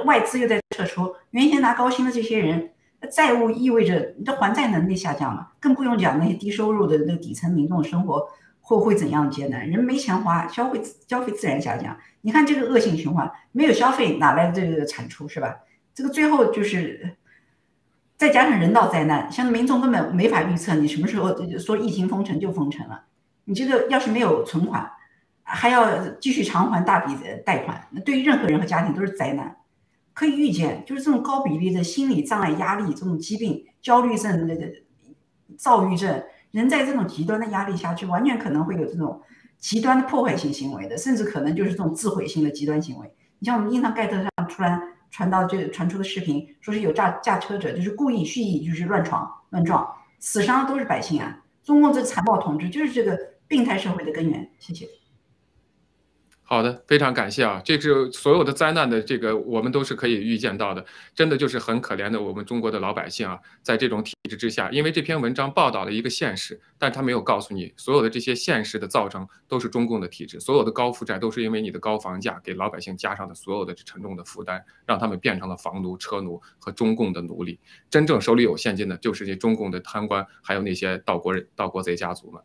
[0.04, 2.70] 外资又在撤出，原先拿高薪的这些人，
[3.10, 5.52] 债务意味着你的还债能力下降了。
[5.60, 8.28] 更不用讲那些低收入的那个底层民众生活
[8.60, 9.68] 会会怎样艰难？
[9.68, 11.96] 人没钱花，消费消费自然下降。
[12.22, 15.56] 你看这个恶性循环，没有消费哪来的这个产出是吧？
[15.94, 17.16] 这个最后就是
[18.16, 23.04] 再加上人道灾难，像民众根本没法预测你什么时候说疫情封城就封城了。
[23.44, 24.90] 你这个要是没有存款，
[25.42, 29.56] 还要继续偿还大笔的贷款，那对于任何人和家庭都是灾难。
[30.14, 34.66] 可以预见，就是这种高比例的心理障碍、压力这种疾病、焦虑症、那个
[35.56, 39.20] 躁郁症，人在这种极端的压力下去，完全可能会有这种。
[39.60, 43.12] 极端的破坏性行为的，甚至可能就是这种自毁性的极端行为。
[43.40, 44.80] 你像我们印堂盖特上突然
[45.10, 49.86] 传到这传出的视频，说是有驾驾车者就是故意蓄意就是乱闯乱撞，
[50.18, 51.42] 死伤的都是百姓啊！
[51.62, 54.50] 中共这残暴统治就是这个病态社会的根源。
[54.58, 54.86] 谢谢。
[56.52, 57.62] 好的，非常感谢啊！
[57.64, 60.84] 这是所有的灾难的这个，我们都是可以预见到的。
[61.14, 77.60] 真的就是很可怜的我们中国的老百姓啊，在这种体制之下，因为这篇文章报道了一个现实，但他没有告诉你，所有的这些现实的造成都是中共的体制，所有的高负债都是因为你的高房价给老百姓加上的所有的沉重的负担，让他们变成了房奴、车奴和中共的奴隶。
[77.88, 82.42] 真正手里有现金的，就是这中共的贪官，还有那些盗国人、盗国贼家族们。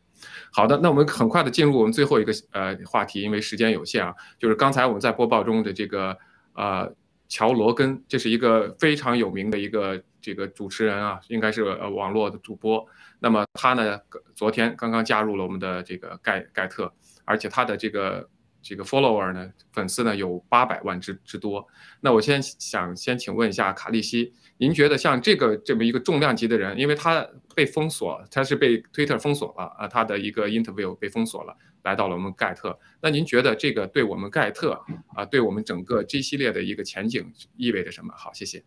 [0.52, 6.18] 好的，那我们很快的进入我们最后一个呃话题，因为时间有限啊，就是刚才我们在播报中的这个
[6.54, 6.92] 呃
[7.28, 12.86] 乔罗根，这是一个非常有名的一个这个主持人啊，应该是呃网络的主播。
[13.20, 14.00] 那么他呢，
[14.36, 16.92] 昨天刚刚加入了我们的这个盖盖特，
[17.24, 18.30] 而且他的这个
[18.66, 21.64] 这个 follower 呢，粉丝呢有八百万之之多。
[22.02, 24.34] 那我先想先请问一下卡利西。
[24.58, 32.76] 您觉得像这个这么一个重量级的人，因为他被封锁，他是被 Twitter 封锁了啊，他的一个 interview 被封锁了，来到了我们盖特。
[33.02, 34.82] 那您觉得这个对我们盖特
[35.14, 38.12] 啊，对我们整个 G 系列的一个前景意味着什么？
[38.18, 38.64] 好，谢谢。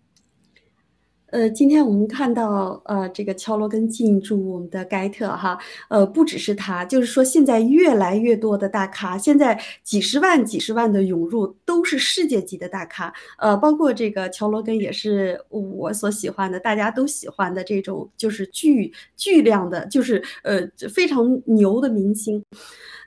[1.31, 5.59] 呃，今天我们看到，呃，这个乔罗根进驻我们的盖特哈，
[5.91, 22.43] 呃，不只是他，就是说现在越来越多的大咖，现在几十万、几十万的涌入，都是世界级的大咖，呃，包括这个乔罗根也是我所喜欢的，大家都喜欢的这种，就是巨巨量的，就是呃非常牛的明星，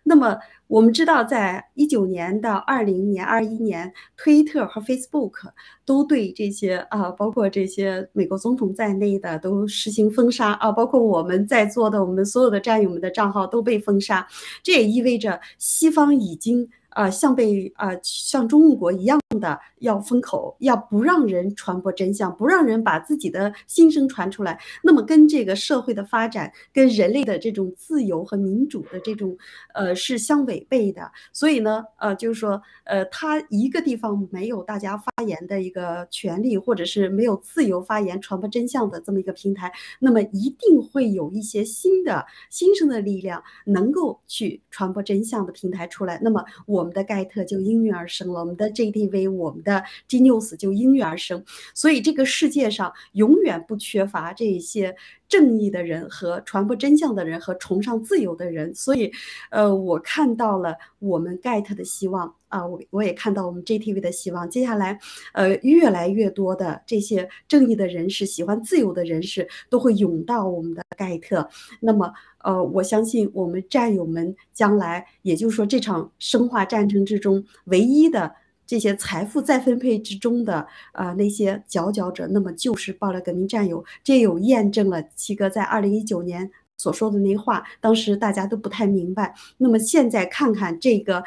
[0.03, 0.37] 那么。
[0.71, 5.51] 我们知道，在一九年到二零年、二一年，推特和 Facebook
[5.83, 14.25] 都对这些啊，包括这些美国总统在内的都实行封杀啊，包括我们在座的我们所有的战友们的账号都被封杀。
[14.63, 29.35] 这也意味着西方已经啊，像被啊像中国一样的要封口，要不让人传播真相，不让人把自己的心声传出来，那么跟这个社会的发展，跟人类的这种自由和民主的这种
[29.73, 31.11] 呃是相违背的。
[31.33, 46.19] 所以呢，呃，就是说，呃，他一个地方没有大家发言的一个权利，或者是没有自由发言、传播真相的这么一个平台，那么一定会有一些新的新生的力量能够去传播真相的平台出来。
[46.21, 46.81] 那么我。
[46.83, 49.70] 们的盖特就应运而生了，我们的 JTV，我们的
[50.07, 51.43] G News 就应运而生。
[51.73, 54.95] 所以这个世界上永远不缺乏这些
[55.29, 58.73] 正义的人和传播真相的人和崇尚自由的人。
[58.73, 59.11] 所以，
[59.51, 64.49] 呃，我看到了我们盖特的希望啊，我我也看到我们 JTV 的希望。
[64.49, 64.99] 接下来，
[65.33, 71.47] 呃，越来越多的这些正义的人士、喜欢自由的人士都会涌到我们的盖特。
[71.79, 72.11] 那么。
[72.43, 78.33] 呃，我相信我们战友们将来，也就是说这场生化战争之中唯一的
[78.71, 83.83] 这些财富再分配之中的啊那些佼佼者，那么就是爆料革命战友。
[84.01, 89.35] 这有验证了七哥在二零一九年所说的那话，当时大家都不太明白。
[89.57, 91.21] 那么现在看看这个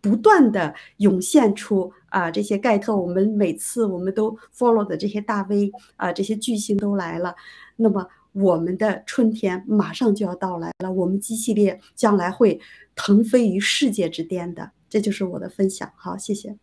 [0.00, 7.34] 不断的涌现出啊这些盖特，我们每次我们都 follow 的这些大 V 啊这些巨星都来了，
[7.74, 8.06] 那么。
[8.32, 12.60] 我们的春天马上就要到来了，我们机系列将来会
[12.94, 15.90] 腾飞于世界之巅的，这就是我的分享。
[15.96, 16.54] 好，谢谢。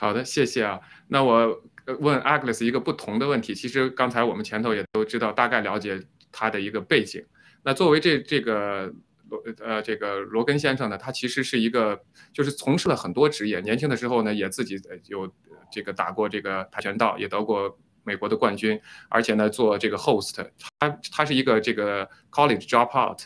[0.00, 0.80] 好的，谢谢啊。
[1.08, 1.62] 那我
[1.98, 6.00] 问 Agnes 一个不同的问题，其实刚才我们前头也都知道，大概了解
[6.32, 7.22] 他的一个背景。
[7.62, 8.90] 那作为这这个
[9.28, 12.00] 罗呃这个罗根先生呢，他其实是一个
[12.32, 15.30] 就是从事了很多职业，年轻的时候呢也自己有
[15.70, 17.78] 这个打过这个跆拳道，也得过。
[18.04, 20.44] 美国的冠军，而且呢，做这个 host，
[20.78, 23.24] 他他是一个这个 college dropout，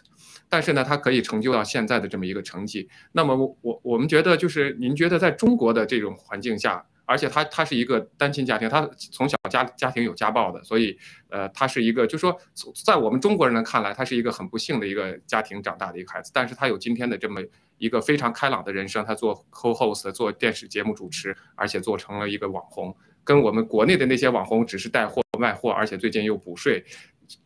[0.49, 2.89] 但是呢，他可以成就到现在的这么一个成绩。
[3.13, 10.99] 那么我我我们觉得，就是您觉得在中国的这种环境下，而且他他是一个单亲家庭，他从小家家庭有家暴的，所以
[11.29, 12.37] 呃，他是一个，就说
[12.85, 16.31] 在我们中国人的看来，他是一个很不幸的一个家庭长大的一个孩子。
[16.35, 17.41] 但是他有今天的这么
[17.79, 22.97] 一个非常开朗的人生，他做 co-host，做电视节目主持，而且做成了一个网红。
[23.25, 26.85] 跟我们国内的那些网红只是带货卖货，而且最近又补税，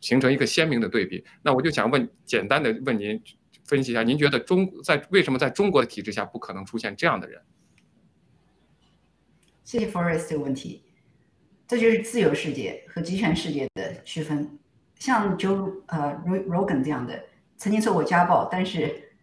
[0.01, 1.23] 形成一个鲜明的对比。
[1.41, 3.19] 那我就想问，简单的问您
[3.65, 7.41] 分析一下，您觉得中在为什么在中国的体制下不可能出现这样的人？
[9.63, 10.83] 谢谢 Forest 这个问题，
[11.67, 14.59] 这就是自由世界和集权世界的区分。
[14.95, 17.23] 像 Joe 呃 Rogan 这样的，
[17.55, 19.13] 曾经受过家暴，但是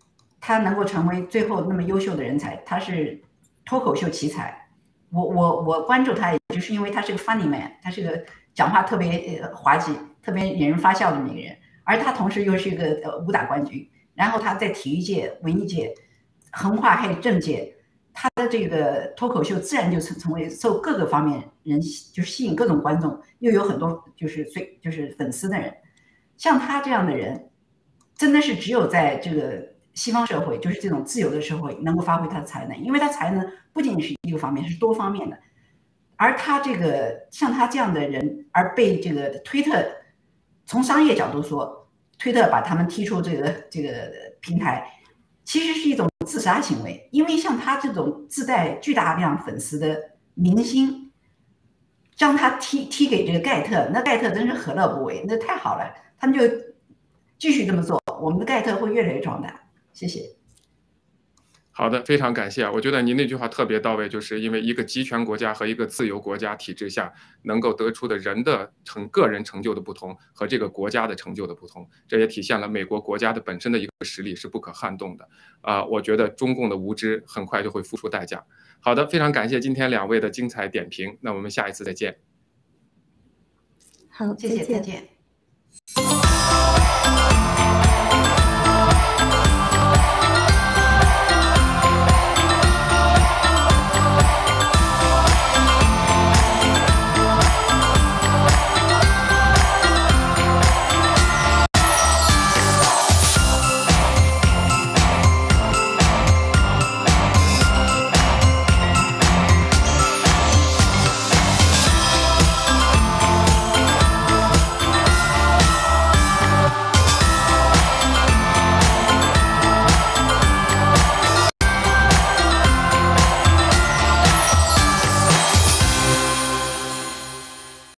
[0.40, 3.20] 他能够成为最后那么优秀的人才，他是
[3.64, 4.65] 脱口秀奇才。
[5.10, 15.94] 我我我关注他，也就是因为他是个 funny man，他是个讲话特别呃滑稽、特别引人发笑的那个人，而他同时又是一个呃武打冠军，然后他在体育界、文艺界
[16.50, 17.74] 横跨还有政界，
[18.12, 25.72] 他的这个脱口秀自然就成成为受各个方面人就是吸引各种观众，又有很多就是最就是粉丝的人，
[26.36, 27.48] 像他这样的人，
[28.16, 29.75] 真的是只有在这个。
[29.96, 35.36] 西方社会就是这种自由的社会，能够发挥他的才能，因为他才能不仅仅是一个方面，是多方面的。
[36.16, 39.84] 而他这个像他这样的人，而被这个推特
[40.66, 41.88] 从商业角度说，
[42.18, 43.90] 推特把他们踢出这个这个
[44.40, 44.86] 平台，
[45.44, 47.08] 其实是一种自杀行为。
[47.10, 49.98] 因为像他这种自带巨大量粉丝的
[50.34, 51.10] 明星，
[52.14, 55.24] 将他踢踢给这个盖特，那盖特真是何乐不为？
[55.26, 56.42] 那太好了，他们就
[57.38, 59.60] 继续这么做，我们的盖特会越来越壮大。
[59.96, 60.36] 谢谢。
[61.70, 62.70] 好的，非常感谢啊！
[62.72, 75.28] 我觉得您那句话特别到位，就是因为一个集权国家和一个自由国家体制下，能够得出的人的成个人成就的不同和这个国家的成就的不同，这也体现了美国国家的本身的一个实力是不可撼动的
[75.60, 75.84] 啊！
[75.84, 78.44] 我觉得中共的无知很快就会付出代价。
[78.80, 82.18] 好的，非常感谢今天两位的精彩点评，那我们下一次再见。
[84.08, 85.15] 好，谢谢，再见。